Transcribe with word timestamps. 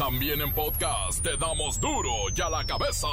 También 0.00 0.40
en 0.40 0.50
podcast 0.54 1.22
te 1.22 1.36
damos 1.36 1.78
duro 1.78 2.10
y 2.34 2.40
a 2.40 2.48
la 2.48 2.64
cabeza. 2.64 3.06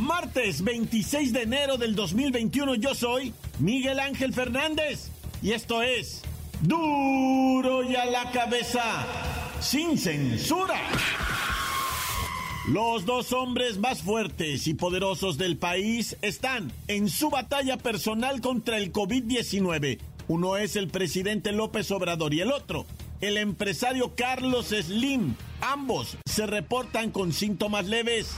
Martes 0.00 0.64
26 0.64 1.32
de 1.32 1.42
enero 1.42 1.76
del 1.76 1.94
2021 1.94 2.74
yo 2.74 2.96
soy 2.96 3.32
Miguel 3.60 4.00
Ángel 4.00 4.34
Fernández 4.34 5.10
y 5.40 5.52
esto 5.52 5.80
es 5.80 6.22
duro 6.62 7.84
y 7.84 7.94
a 7.94 8.04
la 8.06 8.32
cabeza 8.32 8.82
sin 9.60 9.96
censura. 9.96 10.80
Los 12.68 13.06
dos 13.06 13.32
hombres 13.32 13.78
más 13.78 14.02
fuertes 14.02 14.66
y 14.66 14.74
poderosos 14.74 15.38
del 15.38 15.56
país 15.56 16.18
están 16.20 16.70
en 16.86 17.08
su 17.08 17.30
batalla 17.30 17.78
personal 17.78 18.42
contra 18.42 18.76
el 18.76 18.92
COVID-19. 18.92 19.98
Uno 20.28 20.58
es 20.58 20.76
el 20.76 20.88
presidente 20.88 21.52
López 21.52 21.90
Obrador 21.92 22.34
y 22.34 22.42
el 22.42 22.52
otro, 22.52 22.84
el 23.22 23.38
empresario 23.38 24.12
Carlos 24.14 24.66
Slim. 24.66 25.34
Ambos 25.62 26.18
se 26.26 26.46
reportan 26.46 27.10
con 27.10 27.32
síntomas 27.32 27.86
leves. 27.86 28.36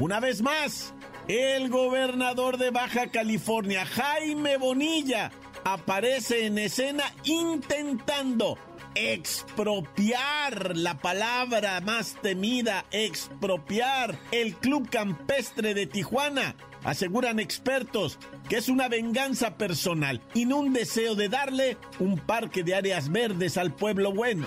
Una 0.00 0.18
vez 0.18 0.42
más, 0.42 0.92
el 1.28 1.68
gobernador 1.68 2.58
de 2.58 2.70
Baja 2.70 3.06
California, 3.12 3.86
Jaime 3.86 4.56
Bonilla, 4.56 5.30
aparece 5.62 6.46
en 6.46 6.58
escena 6.58 7.04
intentando 7.22 8.58
expropiar, 8.98 10.76
la 10.76 10.98
palabra 10.98 11.80
más 11.80 12.16
temida, 12.20 12.84
expropiar 12.90 14.18
el 14.32 14.56
Club 14.56 14.90
Campestre 14.90 15.74
de 15.74 15.86
Tijuana. 15.86 16.56
Aseguran 16.84 17.38
expertos 17.38 18.18
que 18.48 18.56
es 18.56 18.68
una 18.68 18.88
venganza 18.88 19.56
personal 19.56 20.20
y 20.34 20.46
no 20.46 20.58
un 20.58 20.72
deseo 20.72 21.14
de 21.14 21.28
darle 21.28 21.76
un 21.98 22.18
parque 22.18 22.64
de 22.64 22.74
áreas 22.74 23.10
verdes 23.10 23.56
al 23.56 23.72
pueblo 23.74 24.12
bueno. 24.12 24.46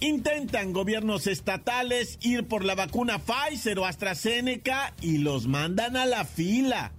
Intentan 0.00 0.72
gobiernos 0.72 1.26
estatales 1.26 2.18
ir 2.22 2.46
por 2.46 2.64
la 2.64 2.76
vacuna 2.76 3.18
Pfizer 3.18 3.78
o 3.80 3.84
AstraZeneca 3.84 4.94
y 5.00 5.18
los 5.18 5.48
mandan 5.48 5.96
a 5.96 6.06
la 6.06 6.24
fila. 6.24 6.92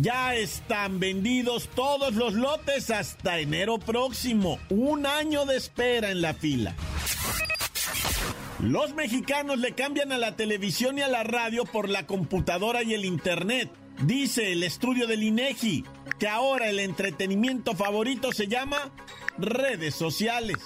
Ya 0.00 0.34
están 0.34 1.00
vendidos 1.00 1.68
todos 1.74 2.14
los 2.14 2.32
lotes 2.32 2.90
hasta 2.90 3.38
enero 3.38 3.78
próximo. 3.78 4.58
Un 4.70 5.06
año 5.06 5.44
de 5.44 5.56
espera 5.56 6.10
en 6.10 6.22
la 6.22 6.32
fila. 6.32 6.74
Los 8.60 8.94
mexicanos 8.94 9.58
le 9.58 9.72
cambian 9.72 10.12
a 10.12 10.18
la 10.18 10.36
televisión 10.36 10.98
y 10.98 11.02
a 11.02 11.08
la 11.08 11.24
radio 11.24 11.64
por 11.64 11.88
la 11.88 12.06
computadora 12.06 12.82
y 12.82 12.94
el 12.94 13.04
internet. 13.04 13.70
Dice 14.04 14.52
el 14.52 14.62
estudio 14.62 15.06
del 15.06 15.22
INEGI 15.22 15.84
que 16.18 16.28
ahora 16.28 16.70
el 16.70 16.78
entretenimiento 16.78 17.74
favorito 17.74 18.32
se 18.32 18.46
llama 18.46 18.92
redes 19.36 19.94
sociales. 19.94 20.56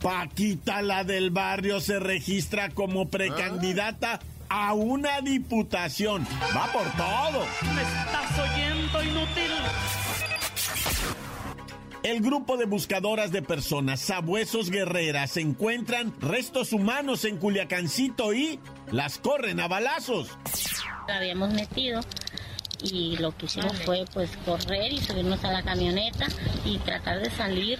Paquita, 0.00 0.82
la 0.82 1.04
del 1.04 1.30
barrio, 1.30 1.80
se 1.80 1.98
registra 1.98 2.70
como 2.70 3.08
precandidata 3.08 4.20
a 4.48 4.72
una 4.74 5.20
diputación. 5.20 6.26
Va 6.56 6.72
por 6.72 6.84
todo. 6.92 7.44
¿Me 7.74 7.82
estás 7.82 8.38
oyendo, 8.38 9.02
inútil? 9.02 9.52
El 12.02 12.20
grupo 12.20 12.56
de 12.56 12.64
buscadoras 12.64 13.32
de 13.32 13.42
personas, 13.42 14.00
sabuesos 14.00 14.70
guerreras, 14.70 15.36
encuentran 15.36 16.14
restos 16.20 16.72
humanos 16.72 17.24
en 17.24 17.36
Culiacancito 17.38 18.32
y 18.32 18.60
las 18.90 19.18
corren 19.18 19.60
a 19.60 19.68
balazos. 19.68 20.30
La 21.08 21.16
habíamos 21.16 21.52
metido 21.52 22.00
y 22.82 23.16
lo 23.16 23.36
que 23.36 23.46
hicimos 23.46 23.72
fue 23.82 24.04
pues 24.12 24.30
correr 24.44 24.92
y 24.92 24.98
subirnos 24.98 25.42
a 25.44 25.52
la 25.52 25.62
camioneta 25.62 26.26
y 26.64 26.78
tratar 26.78 27.20
de 27.20 27.30
salir 27.30 27.78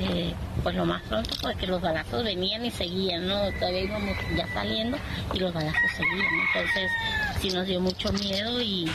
eh, 0.00 0.34
pues 0.62 0.74
lo 0.74 0.84
más 0.84 1.02
pronto 1.02 1.34
porque 1.40 1.66
los 1.66 1.80
balazos 1.80 2.24
venían 2.24 2.64
y 2.64 2.70
seguían, 2.70 3.26
¿no? 3.26 3.50
Todavía 3.58 3.84
íbamos 3.84 4.16
ya 4.36 4.46
saliendo 4.52 4.98
y 5.34 5.38
los 5.38 5.52
balazos 5.52 5.90
seguían, 5.96 6.26
entonces 6.48 6.90
sí 7.40 7.50
nos 7.50 7.66
dio 7.66 7.80
mucho 7.80 8.12
miedo 8.12 8.60
y... 8.60 8.88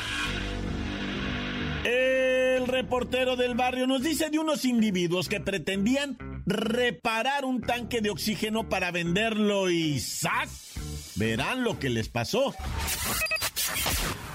El 1.84 2.68
reportero 2.68 3.38
del 3.38 3.56
barrio 3.56 3.88
nos 3.88 4.04
dice 4.04 4.30
de 4.30 4.40
unos 4.40 4.66
individuos 4.66 5.30
que 5.30 5.40
pretendían 5.40 6.18
reparar 6.46 7.46
un 7.46 7.62
tanque 7.62 8.02
de 8.02 8.10
oxígeno 8.10 8.68
para 8.68 8.92
venderlo 8.92 9.70
y 9.70 10.00
¡zas! 10.00 10.74
Verán 11.16 11.64
lo 11.64 11.80
que 11.80 11.90
les 11.90 12.10
pasó. 12.10 12.54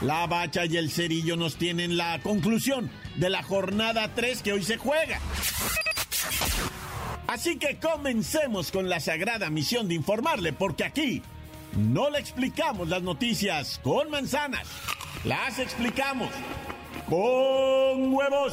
La 0.02 0.26
bacha 0.26 0.64
y 0.66 0.76
el 0.76 0.90
cerillo 0.90 1.36
nos 1.36 1.56
tienen 1.56 1.96
la 1.96 2.18
conclusión 2.22 2.90
de 3.16 3.30
la 3.30 3.42
jornada 3.44 4.10
3 4.14 4.42
que 4.42 4.52
hoy 4.52 4.64
se 4.64 4.76
juega. 4.76 5.20
Así 7.28 7.56
que 7.56 7.78
comencemos 7.78 8.72
con 8.72 8.88
la 8.88 8.98
sagrada 8.98 9.48
misión 9.48 9.86
de 9.86 9.94
informarle, 9.94 10.52
porque 10.52 10.84
aquí 10.84 11.22
no 11.76 12.10
le 12.10 12.18
explicamos 12.18 12.88
las 12.88 13.02
noticias 13.02 13.80
con 13.82 14.10
manzanas, 14.10 14.66
las 15.24 15.60
explicamos 15.60 16.30
con 17.08 18.12
huevos. 18.12 18.52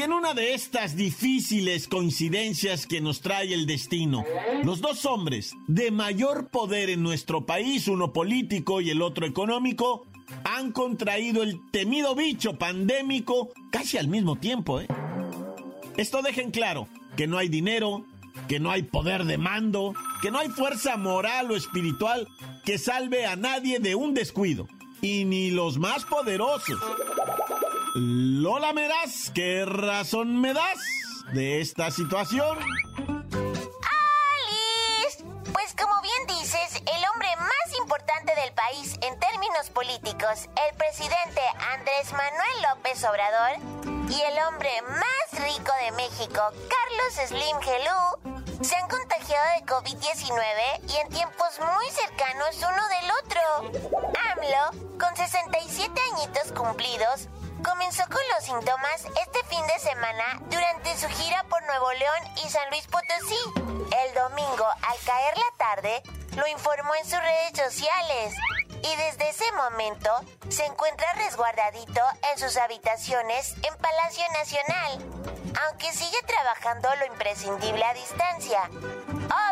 Y 0.00 0.02
en 0.02 0.14
una 0.14 0.32
de 0.32 0.54
estas 0.54 0.96
difíciles 0.96 1.86
coincidencias 1.86 2.86
que 2.86 3.02
nos 3.02 3.20
trae 3.20 3.52
el 3.52 3.66
destino, 3.66 4.24
los 4.64 4.80
dos 4.80 5.04
hombres 5.04 5.54
de 5.66 5.90
mayor 5.90 6.48
poder 6.48 6.88
en 6.88 7.02
nuestro 7.02 7.44
país, 7.44 7.86
uno 7.86 8.10
político 8.10 8.80
y 8.80 8.88
el 8.88 9.02
otro 9.02 9.26
económico, 9.26 10.06
han 10.44 10.72
contraído 10.72 11.42
el 11.42 11.60
temido 11.70 12.14
bicho 12.14 12.54
pandémico 12.58 13.50
casi 13.70 13.98
al 13.98 14.08
mismo 14.08 14.36
tiempo. 14.36 14.80
¿eh? 14.80 14.88
Esto 15.98 16.22
dejen 16.22 16.50
claro 16.50 16.88
que 17.14 17.26
no 17.26 17.36
hay 17.36 17.50
dinero, 17.50 18.06
que 18.48 18.58
no 18.58 18.70
hay 18.70 18.84
poder 18.84 19.26
de 19.26 19.36
mando, 19.36 19.92
que 20.22 20.30
no 20.30 20.38
hay 20.38 20.48
fuerza 20.48 20.96
moral 20.96 21.50
o 21.50 21.56
espiritual 21.56 22.26
que 22.64 22.78
salve 22.78 23.26
a 23.26 23.36
nadie 23.36 23.80
de 23.80 23.96
un 23.96 24.14
descuido, 24.14 24.66
y 25.02 25.26
ni 25.26 25.50
los 25.50 25.76
más 25.76 26.06
poderosos. 26.06 26.78
Lola 27.94 28.72
Meraz, 28.72 29.32
¿qué 29.34 29.64
razón 29.66 30.40
me 30.40 30.54
das 30.54 30.78
de 31.32 31.60
esta 31.60 31.90
situación? 31.90 32.56
¡Alice! 34.38 35.24
Pues 35.52 35.74
como 35.74 36.00
bien 36.00 36.38
dices, 36.38 36.76
el 36.76 37.04
hombre 37.12 37.28
más 37.36 37.78
importante 37.80 38.32
del 38.36 38.52
país 38.54 38.94
en 39.02 39.18
términos 39.18 39.70
políticos, 39.74 40.48
el 40.68 40.76
presidente 40.76 41.40
Andrés 41.74 42.12
Manuel 42.12 42.62
López 42.70 43.02
Obrador, 43.02 43.58
y 44.08 44.20
el 44.20 44.38
hombre 44.46 44.70
más 44.82 45.42
rico 45.42 45.72
de 45.84 45.90
México, 45.92 46.42
Carlos 46.68 47.28
Slim 47.28 47.56
Helú, 47.58 48.62
se 48.62 48.76
han 48.76 48.88
contagiado 48.88 49.46
de 49.58 49.66
COVID-19 49.66 50.92
y 50.92 50.96
en 50.96 51.08
tiempos 51.08 51.58
muy 51.58 51.90
cercanos 51.90 52.56
uno 52.56 52.88
del 52.88 53.10
otro. 53.24 53.40
AMLO, 54.30 54.98
con 54.98 55.16
67 55.16 56.00
añitos 56.14 56.52
cumplidos, 56.52 57.28
comenzó 57.62 58.04
con 58.04 58.20
los 58.34 58.44
síntomas 58.44 59.04
este 59.04 59.42
fin 59.48 59.66
de 59.66 59.78
semana 59.78 60.40
durante 60.50 60.96
su 60.96 61.08
gira 61.08 61.44
por 61.44 61.62
Nuevo 61.64 61.92
León 61.92 62.20
y 62.44 62.48
San 62.48 62.68
Luis 62.70 62.86
Potosí. 62.86 63.38
El 63.56 64.14
domingo, 64.14 64.66
al 64.66 64.98
caer 65.04 65.36
la 65.36 65.56
tarde, 65.58 66.02
lo 66.36 66.46
informó 66.46 66.94
en 66.94 67.04
sus 67.04 67.18
redes 67.18 67.72
sociales 67.72 68.34
y 68.82 68.96
desde 68.96 69.28
ese 69.28 69.50
momento 69.52 70.10
se 70.48 70.64
encuentra 70.64 71.12
resguardadito 71.14 72.00
en 72.32 72.38
sus 72.38 72.56
habitaciones 72.56 73.54
en 73.62 73.76
Palacio 73.76 74.24
Nacional, 74.32 74.98
aunque 75.66 75.92
sigue 75.92 76.22
trabajando 76.26 76.88
lo 76.96 77.06
imprescindible 77.06 77.84
a 77.84 77.94
distancia. 77.94 78.70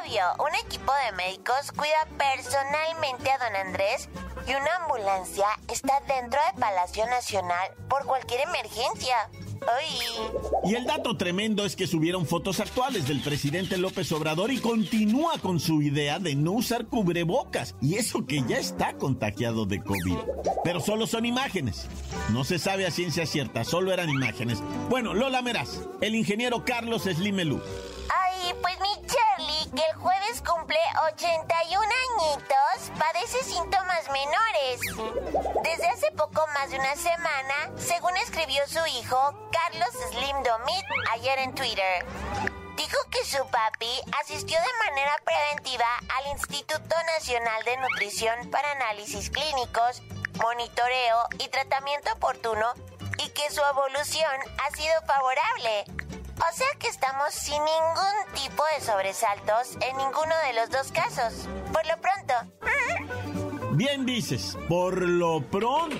Obvio, 0.01 0.35
un 0.39 0.55
equipo 0.55 0.93
de 1.05 1.13
médicos 1.13 1.73
cuida 1.73 2.07
personalmente 2.17 3.31
a 3.31 3.39
don 3.39 3.57
Andrés 3.57 4.09
y 4.49 4.55
una 4.55 4.77
ambulancia 4.83 5.47
está 5.71 6.01
dentro 6.09 6.41
de 6.53 6.61
Palacio 6.61 7.07
Nacional 7.07 7.69
por 7.89 8.07
cualquier 8.07 8.41
emergencia. 8.49 9.29
Y 10.65 10.75
el 10.75 10.87
dato 10.87 11.17
tremendo 11.17 11.67
es 11.67 11.77
que 11.77 11.87
subieron 11.87 12.27
fotos 12.27 12.61
actuales 12.61 13.07
del 13.07 13.21
presidente 13.21 13.77
López 13.77 14.11
Obrador 14.13 14.51
y 14.51 14.59
continúa 14.59 15.39
con 15.39 15.61
su 15.61 15.83
idea 15.83 16.19
de 16.19 16.35
no 16.35 16.53
usar 16.53 16.87
cubrebocas. 16.87 17.75
Y 17.81 17.97
eso 17.97 18.25
que 18.25 18.43
ya 18.49 18.59
está 18.59 18.95
contagiado 18.95 19.67
de 19.67 19.83
COVID. 19.83 20.17
Pero 20.65 20.81
solo 20.81 21.07
son 21.07 21.27
imágenes. 21.27 21.87
No 22.31 22.45
se 22.45 22.59
sabe 22.59 22.87
a 22.87 22.91
ciencia 22.91 23.27
cierta, 23.27 23.65
solo 23.65 23.93
eran 23.93 24.09
imágenes. 24.09 24.63
Bueno, 24.89 25.13
Lola 25.13 25.43
Meraz, 25.43 25.81
el 26.01 26.15
ingeniero 26.15 26.65
Carlos 26.65 27.03
Slimelú. 27.03 27.61
Ay, 28.09 28.55
pues 28.63 28.75
mi 28.81 29.07
Charlie, 29.07 29.28
que 29.75 29.83
el 29.83 29.97
jueves 29.97 30.43
cumple 30.47 30.79
81 31.13 31.83
añitos, 32.21 32.99
padece 32.99 33.43
síntomas 33.45 34.09
menores. 34.11 34.81
Desde 35.63 35.89
hace 35.89 36.11
poco 36.13 36.47
más 36.55 36.71
de 36.71 36.79
una 36.79 36.97
semana, 36.97 37.71
según 37.77 38.17
escribió 38.17 38.67
su 38.67 38.85
hijo, 38.87 39.51
Carlos 39.53 39.91
Slim 40.11 40.43
Domit, 40.43 40.85
ayer 41.13 41.39
en 41.41 41.55
Twitter. 41.55 42.07
Dijo 42.77 42.99
que 43.11 43.25
su 43.25 43.45
papi 43.49 44.01
asistió 44.21 44.59
de 44.59 44.91
manera 44.91 45.17
preventiva 45.25 45.87
al 46.17 46.33
Instituto 46.33 46.95
Nacional 47.15 47.65
de 47.65 47.77
Nutrición 47.79 48.51
para 48.51 48.71
análisis 48.73 49.31
clínicos, 49.31 50.03
monitoreo 50.41 51.19
y 51.39 51.49
tratamiento 51.49 52.13
oportuno 52.13 52.73
y 53.19 53.29
que 53.31 53.51
su 53.51 53.61
evolución 53.63 54.37
ha 54.65 54.77
sido 54.77 54.95
favorable. 55.07 55.85
O 56.39 56.57
sea 56.57 56.69
que 56.79 56.87
estamos 56.87 57.33
sin 57.33 57.59
ningún 57.59 58.35
tipo 58.35 58.63
de 58.75 58.85
sobresaltos 58.85 59.75
en 59.75 59.97
ninguno 59.97 60.35
de 60.47 60.55
los 60.55 60.71
dos 60.71 60.93
casos. 60.93 61.49
Por 61.73 61.85
lo 61.87 62.01
pronto. 62.01 63.75
Bien 63.75 64.07
dices, 64.07 64.57
por 64.69 65.03
lo 65.03 65.43
pronto. 65.43 65.97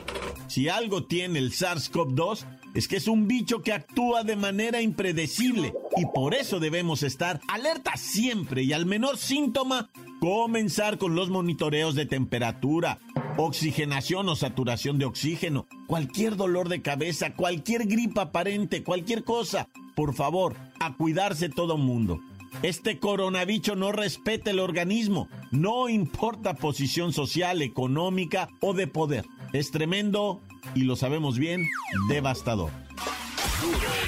Si 0.47 0.69
algo 0.69 1.05
tiene 1.05 1.39
el 1.39 1.53
SARS-CoV-2 1.53 2.45
es 2.75 2.87
que 2.87 2.97
es 2.97 3.09
un 3.09 3.27
bicho 3.27 3.63
que 3.63 3.73
actúa 3.73 4.23
de 4.23 4.37
manera 4.37 4.81
impredecible 4.81 5.75
y 5.97 6.07
por 6.07 6.35
eso 6.35 6.61
debemos 6.61 7.03
estar 7.03 7.41
alerta 7.49 7.97
siempre 7.97 8.63
y 8.63 8.73
al 8.73 8.87
menor 8.87 9.19
síntoma 9.19 9.91
comenzar 10.21 10.99
con 10.99 11.15
los 11.15 11.31
monitoreos 11.31 11.95
de 11.95 12.07
temperatura, 12.07 12.99
oxigenación 13.37 14.29
o 14.29 14.37
saturación 14.37 14.99
de 14.99 15.07
oxígeno, 15.07 15.67
cualquier 15.87 16.37
dolor 16.37 16.69
de 16.69 16.83
cabeza, 16.83 17.35
cualquier 17.35 17.87
gripa 17.87 18.23
aparente, 18.23 18.83
cualquier 18.83 19.25
cosa. 19.25 19.69
Por 19.99 20.15
favor, 20.15 20.55
a 20.79 20.95
cuidarse 20.95 21.49
todo 21.49 21.77
mundo. 21.77 22.21
Este 22.63 23.01
coronavirus 23.01 23.77
no 23.77 23.91
respeta 23.91 24.53
el 24.53 24.61
organismo, 24.61 25.27
no 25.51 25.89
importa 25.89 26.55
posición 26.55 27.13
social, 27.13 27.63
económica 27.63 28.49
o 28.61 28.75
de 28.75 28.87
poder. 28.87 29.27
Es 29.53 29.73
tremendo 29.73 30.41
y 30.77 30.83
lo 30.83 30.95
sabemos 30.95 31.37
bien, 31.37 31.67
devastador. 32.09 32.71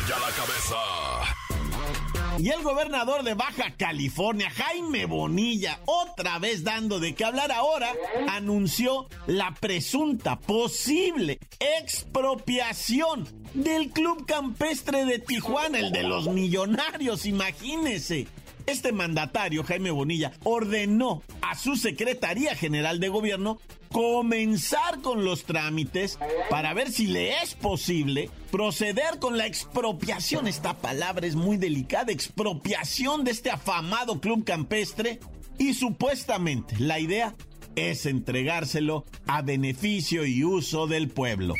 La 0.08 0.30
cabeza. 0.36 1.09
Y 2.40 2.48
el 2.48 2.62
gobernador 2.62 3.22
de 3.22 3.34
Baja 3.34 3.74
California, 3.76 4.48
Jaime 4.48 5.04
Bonilla, 5.04 5.78
otra 5.84 6.38
vez 6.38 6.64
dando 6.64 6.98
de 6.98 7.14
qué 7.14 7.26
hablar 7.26 7.52
ahora, 7.52 7.92
anunció 8.30 9.08
la 9.26 9.52
presunta 9.60 10.38
posible 10.38 11.38
expropiación 11.58 13.28
del 13.52 13.90
Club 13.90 14.24
Campestre 14.24 15.04
de 15.04 15.18
Tijuana, 15.18 15.80
el 15.80 15.92
de 15.92 16.02
los 16.02 16.28
millonarios, 16.28 17.26
imagínese. 17.26 18.26
Este 18.70 18.92
mandatario, 18.92 19.64
Jaime 19.64 19.90
Bonilla, 19.90 20.30
ordenó 20.44 21.24
a 21.42 21.56
su 21.56 21.74
Secretaría 21.74 22.54
General 22.54 23.00
de 23.00 23.08
Gobierno 23.08 23.58
comenzar 23.90 25.00
con 25.00 25.24
los 25.24 25.42
trámites 25.42 26.20
para 26.50 26.72
ver 26.72 26.92
si 26.92 27.08
le 27.08 27.42
es 27.42 27.56
posible 27.56 28.30
proceder 28.52 29.18
con 29.18 29.36
la 29.36 29.46
expropiación. 29.46 30.46
Esta 30.46 30.78
palabra 30.78 31.26
es 31.26 31.34
muy 31.34 31.56
delicada, 31.56 32.12
expropiación 32.12 33.24
de 33.24 33.32
este 33.32 33.50
afamado 33.50 34.20
club 34.20 34.44
campestre. 34.44 35.18
Y 35.58 35.74
supuestamente 35.74 36.76
la 36.78 37.00
idea 37.00 37.34
es 37.74 38.06
entregárselo 38.06 39.04
a 39.26 39.42
beneficio 39.42 40.24
y 40.24 40.44
uso 40.44 40.86
del 40.86 41.08
pueblo. 41.08 41.54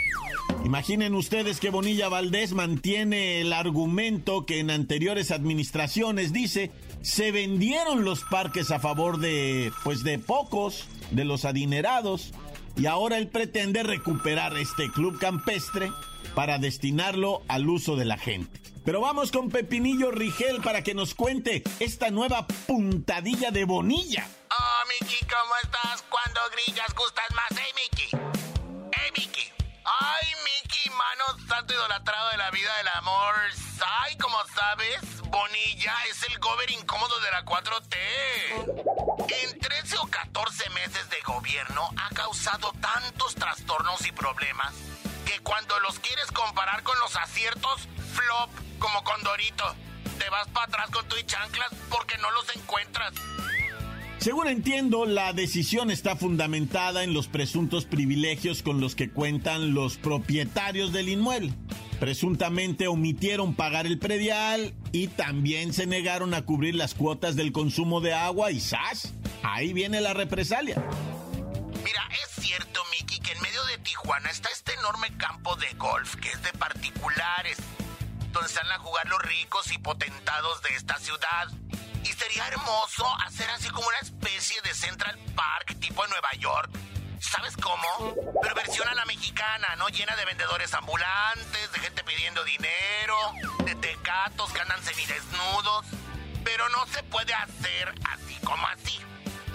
Imaginen 0.65 1.15
ustedes 1.15 1.59
que 1.59 1.71
Bonilla 1.71 2.09
Valdés 2.09 2.53
mantiene 2.53 3.41
el 3.41 3.53
argumento 3.53 4.45
que 4.45 4.61
en 4.61 4.71
anteriores 4.71 5.31
administraciones 5.31 6.33
dice 6.33 6.71
se 7.03 7.33
vendieron 7.33 8.05
los 8.05 8.23
parques 8.25 8.71
a 8.71 8.81
favor 8.81 9.19
de 9.19 9.73
pues 9.85 10.03
de 10.03 10.19
pocos 10.19 10.87
de 11.11 11.25
los 11.25 11.45
adinerados 11.45 12.33
y 12.77 12.87
ahora 12.87 13.19
él 13.19 13.29
pretende 13.29 13.83
recuperar 13.83 14.57
este 14.57 14.91
club 14.91 15.19
campestre 15.19 15.91
para 16.35 16.59
destinarlo 16.59 17.43
al 17.49 17.69
uso 17.69 17.97
de 17.97 18.05
la 18.05 18.17
gente. 18.17 18.61
Pero 18.85 19.01
vamos 19.01 19.31
con 19.31 19.51
Pepinillo 19.51 20.11
Rigel 20.11 20.63
para 20.63 20.83
que 20.83 20.95
nos 20.95 21.15
cuente 21.15 21.63
esta 21.81 22.11
nueva 22.11 22.47
puntadilla 22.47 23.51
de 23.51 23.65
Bonilla. 23.65 24.27
Oh, 24.51 24.89
Miki, 24.89 25.19
¿cómo 25.27 25.55
estás? 25.63 26.03
Cuando 26.09 26.41
grillas 26.53 26.95
gustas 26.95 27.27
más, 27.35 27.59
eh, 27.59 27.75
Miki? 27.77 28.17
Eh, 28.17 29.13
Miki. 29.17 29.53
Ay, 30.01 30.29
Miki, 30.45 30.89
mano 30.91 31.47
santo 31.47 31.75
idolatrado 31.75 32.31
de 32.31 32.37
la 32.39 32.51
vida 32.51 32.75
del 32.79 32.89
amor. 32.89 33.35
Ay, 34.03 34.17
como 34.17 34.40
Bonilla 35.81 35.97
es 36.11 36.31
el 36.31 36.39
gober 36.41 36.71
incómodo 36.73 37.15
de 37.21 37.31
la 37.31 37.43
4T. 37.43 37.97
En 39.45 39.59
13 39.59 39.97
o 40.03 40.07
14 40.09 40.71
meses 40.71 41.09
de 41.09 41.17
gobierno 41.25 41.89
ha 41.97 42.15
causado 42.15 42.71
tantos 42.83 43.35
trastornos 43.35 44.07
y 44.07 44.13
problemas 44.13 44.75
que 45.25 45.39
cuando 45.43 45.79
los 45.81 45.99
quieres 46.01 46.27
comparar 46.33 46.83
con 46.83 46.99
los 46.99 47.17
aciertos, 47.17 47.89
flop, 48.13 48.51
como 48.79 49.03
con 49.05 49.23
Dorito, 49.23 49.75
te 50.19 50.29
vas 50.29 50.49
para 50.49 50.67
atrás 50.67 50.91
con 50.91 51.09
tu 51.09 51.17
chanclas 51.25 51.71
porque 51.89 52.19
no 52.19 52.31
los 52.33 52.55
encuentras. 52.55 53.15
Según 54.19 54.49
entiendo, 54.49 55.07
la 55.07 55.33
decisión 55.33 55.91
está 55.91 56.15
fundamentada 56.15 57.05
en 57.05 57.15
los 57.15 57.27
presuntos 57.27 57.87
privilegios 57.87 58.63
con 58.63 58.83
los 58.83 58.95
que 58.95 59.11
cuentan 59.11 59.73
los 59.73 59.97
propietarios 59.97 60.93
del 60.93 61.09
inmueble. 61.09 61.55
Presuntamente 62.01 62.89
omitieron 62.89 63.55
pagar 63.55 63.87
el 63.87 63.99
predial 63.99 64.73
y 64.91 65.09
también 65.09 65.75
se 65.75 65.87
negaron 65.87 66.33
a 66.33 66.47
cubrir 66.47 66.75
las 66.75 66.95
cuotas 66.95 67.37
del 67.37 67.53
consumo 67.53 68.01
de 68.01 68.15
agua 68.15 68.51
y 68.51 68.59
¡zas! 68.59 69.13
Ahí 69.43 69.75
viene 69.75 70.01
la 70.01 70.15
represalia. 70.15 70.83
Mira, 71.85 72.09
es 72.25 72.43
cierto, 72.43 72.81
Miki, 72.91 73.21
que 73.21 73.33
en 73.33 73.43
medio 73.43 73.63
de 73.67 73.77
Tijuana 73.79 74.31
está 74.31 74.49
este 74.49 74.73
enorme 74.73 75.15
campo 75.19 75.55
de 75.57 75.71
golf 75.75 76.17
que 76.17 76.31
es 76.31 76.43
de 76.43 76.53
particulares, 76.55 77.59
donde 78.33 78.49
salen 78.49 78.73
a 78.73 78.79
jugar 78.79 79.07
los 79.07 79.21
ricos 79.21 79.71
y 79.71 79.77
potentados 79.77 80.63
de 80.63 80.71
esta 80.77 80.99
ciudad. 80.99 81.49
Y 82.03 82.07
sería 82.07 82.49
hermoso 82.49 83.07
hacer 83.27 83.51
así 83.51 83.69
como 83.69 83.87
una 83.87 83.99
especie 83.99 84.57
de 84.63 84.73
Central 84.73 85.19
Park 85.37 85.79
tipo 85.79 86.03
en 86.03 86.11
Nueva 86.11 86.33
York, 86.39 86.71
¿Sabes 87.31 87.55
cómo? 87.59 88.15
Pero 88.43 88.55
versión 88.57 88.89
a 88.89 88.95
la 88.95 89.05
mexicana, 89.05 89.77
¿no? 89.77 89.89
Llena 89.89 90.17
de 90.17 90.25
vendedores 90.25 90.75
ambulantes, 90.75 91.71
de 91.71 91.79
gente 91.79 92.03
pidiendo 92.03 92.43
dinero, 92.43 93.17
de 93.65 93.77
tecatos 93.77 94.53
que 94.53 94.61
andan 94.61 94.83
semidesnudos. 94.83 95.87
Pero 96.43 96.69
no 96.71 96.85
se 96.89 97.05
puede 97.05 97.33
hacer 97.33 97.95
así 98.05 98.35
como 98.45 98.67
así. 98.67 98.99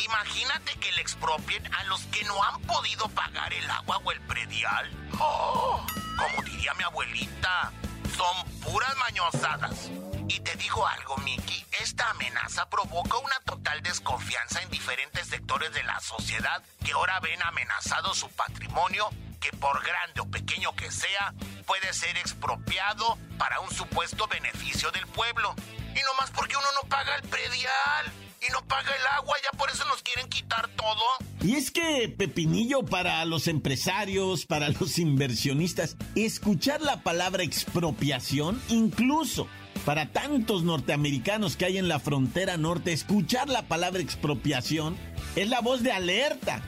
Imagínate 0.06 0.74
que 0.80 0.94
le 0.94 1.02
expropien 1.02 1.76
a 1.76 1.84
los 1.86 2.00
que 2.06 2.24
no 2.24 2.42
han 2.46 2.62
podido 2.62 3.10
pagar 3.10 3.54
el 3.54 3.70
agua 3.70 3.98
o 4.06 4.12
el 4.14 4.22
predial. 4.22 4.90
¡Oh! 5.20 5.86
Como 6.18 6.44
diría 6.44 6.74
mi 6.76 6.84
abuelita, 6.86 7.74
son 8.16 8.50
puras 8.62 8.96
mañosadas. 9.00 9.90
Y 10.28 10.40
te 10.40 10.56
digo 10.56 10.88
algo, 10.88 11.18
Mickey, 11.18 11.66
esta 11.82 12.10
amenaza 12.10 12.70
provoca 12.70 13.18
una 13.18 13.40
total 13.46 13.82
desconfianza 13.84 14.62
en 14.62 14.70
diferentes 14.70 15.28
sectores 15.28 15.74
de 15.74 15.84
la 15.84 16.00
sociedad 16.00 16.64
que 16.84 16.94
ahora 16.94 17.20
ven 17.20 17.42
amenazado 17.44 18.14
su 18.14 18.30
patrimonio 18.30 19.10
que 19.46 19.56
por 19.58 19.84
grande 19.84 20.22
o 20.22 20.26
pequeño 20.26 20.76
que 20.76 20.92
sea, 20.92 21.34
puede 21.68 21.94
ser 21.94 22.18
expropiado 22.18 23.18
para 23.38 23.60
un 23.60 23.70
supuesto 23.72 24.28
beneficio 24.28 24.92
del 24.92 25.06
pueblo. 25.08 25.54
Y 25.92 26.00
no 26.00 26.14
más 26.20 26.32
porque 26.32 26.58
uno 26.58 26.66
no 26.82 26.90
paga 26.90 27.16
el 27.16 27.22
predial 27.30 28.12
y 28.48 28.52
no 28.52 28.66
paga 28.66 28.92
el 28.96 29.06
agua, 29.18 29.36
ya 29.44 29.58
por 29.58 29.70
eso 29.70 29.86
nos 29.86 30.02
quieren 30.02 30.28
quitar 30.30 30.68
todo. 30.70 31.02
Y 31.42 31.56
es 31.56 31.70
que, 31.70 32.10
Pepinillo, 32.10 32.84
para 32.84 33.24
los 33.26 33.48
empresarios, 33.48 34.46
para 34.46 34.70
los 34.70 34.98
inversionistas, 34.98 35.96
escuchar 36.16 36.82
la 36.82 37.04
palabra 37.04 37.44
expropiación, 37.44 38.62
incluso 38.68 39.48
para 39.86 40.08
tantos 40.08 40.64
norteamericanos 40.64 41.56
que 41.56 41.66
hay 41.66 41.78
en 41.78 41.88
la 41.88 42.00
frontera 42.00 42.58
norte, 42.58 42.92
escuchar 42.92 43.50
la 43.50 43.62
palabra 43.68 44.02
expropiación 44.02 44.98
es 45.36 45.48
la 45.48 45.62
voz 45.62 45.84
de 45.84 45.92
alerta. 45.92 46.62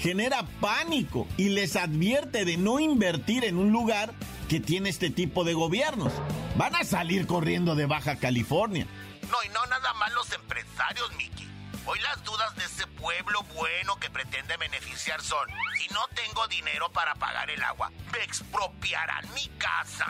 Genera 0.00 0.44
pánico 0.60 1.28
y 1.36 1.50
les 1.50 1.76
advierte 1.76 2.44
de 2.44 2.56
no 2.56 2.80
invertir 2.80 3.44
en 3.44 3.58
un 3.58 3.70
lugar 3.70 4.12
que 4.48 4.60
tiene 4.60 4.88
este 4.88 5.10
tipo 5.10 5.44
de 5.44 5.54
gobiernos. 5.54 6.12
Van 6.56 6.74
a 6.74 6.84
salir 6.84 7.26
corriendo 7.26 7.74
de 7.74 7.86
Baja 7.86 8.16
California. 8.16 8.86
No, 9.30 9.36
y 9.44 9.48
no 9.50 9.64
nada 9.66 9.92
más 9.94 10.12
los 10.12 10.32
empresarios, 10.32 11.10
Mickey. 11.16 11.48
Hoy 11.86 11.98
las 12.00 12.24
dudas 12.24 12.56
de 12.56 12.64
ese 12.64 12.86
pueblo 12.86 13.42
bueno 13.54 13.96
que 14.00 14.08
pretende 14.08 14.56
beneficiar 14.56 15.20
son, 15.20 15.46
si 15.78 15.92
no 15.92 16.00
tengo 16.14 16.46
dinero 16.48 16.90
para 16.92 17.14
pagar 17.14 17.50
el 17.50 17.62
agua, 17.62 17.92
me 18.12 18.24
expropiarán 18.24 19.24
mi 19.34 19.48
casa. 19.58 20.06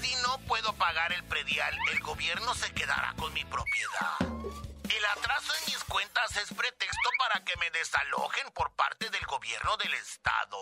Si 0.00 0.14
no 0.22 0.38
puedo 0.46 0.72
pagar 0.74 1.12
el 1.12 1.24
predial, 1.24 1.76
el 1.92 2.00
gobierno 2.00 2.54
se 2.54 2.72
quedará 2.72 3.14
con 3.16 3.32
mi 3.32 3.44
propiedad. 3.44 4.16
El 4.88 5.04
atraso 5.04 5.52
en 5.54 5.72
mis 5.72 5.84
cuentas 5.84 6.36
es 6.36 6.48
pretexto 6.54 7.08
para 7.18 7.44
que 7.44 7.56
me 7.58 7.70
desalojen 7.70 8.50
por 8.52 8.74
parte 8.74 9.10
del 9.10 9.24
gobierno 9.26 9.76
del 9.76 9.94
estado. 9.94 10.58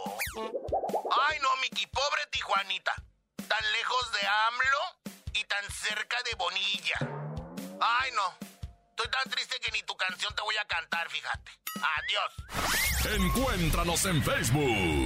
Ay, 1.29 1.39
no, 1.41 1.49
Miki, 1.63 1.87
pobre 1.87 2.27
Tijuanita. 2.31 2.95
Tan 3.49 3.73
lejos 3.73 4.13
de 4.13 4.27
AMLO 4.27 5.13
y 5.35 5.45
tan 5.45 5.65
cerca 5.71 6.17
de 6.25 6.35
Bonilla. 6.37 6.99
Ay, 7.81 8.11
no. 8.13 8.47
Estoy 8.91 9.11
tan 9.11 9.31
triste 9.31 9.61
que 9.61 9.71
ni 9.73 9.83
tu 9.83 9.97
canción 9.97 10.35
te 10.35 10.43
voy 10.43 10.57
a 10.57 10.65
cantar, 10.65 11.09
fíjate. 11.11 11.53
Adiós. 11.77 12.33
Encuéntranos 13.15 14.05
en 14.07 14.23
Facebook, 14.25 15.06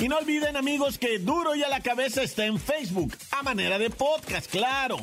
Y 0.00 0.08
no 0.08 0.18
olviden 0.18 0.56
amigos 0.56 0.96
que 0.96 1.18
Duro 1.18 1.56
y 1.56 1.64
a 1.64 1.68
la 1.68 1.80
cabeza 1.80 2.22
está 2.22 2.46
en 2.46 2.60
Facebook, 2.60 3.16
a 3.32 3.42
manera 3.42 3.80
de 3.80 3.90
podcast, 3.90 4.48
claro. 4.48 4.96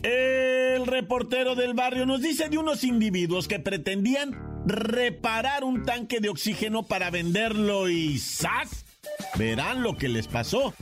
El 0.04 0.86
reportero 0.86 1.56
del 1.56 1.74
barrio 1.74 2.06
nos 2.06 2.22
dice 2.22 2.48
de 2.48 2.58
unos 2.58 2.84
individuos 2.84 3.48
que 3.48 3.58
pretendían 3.58 4.62
reparar 4.66 5.64
un 5.64 5.84
tanque 5.84 6.20
de 6.20 6.28
oxígeno 6.28 6.84
para 6.84 7.10
venderlo 7.10 7.88
y 7.88 8.18
¡zas! 8.18 8.84
Verán 9.36 9.82
lo 9.82 9.96
que 9.96 10.08
les 10.08 10.26
pasó. 10.26 10.74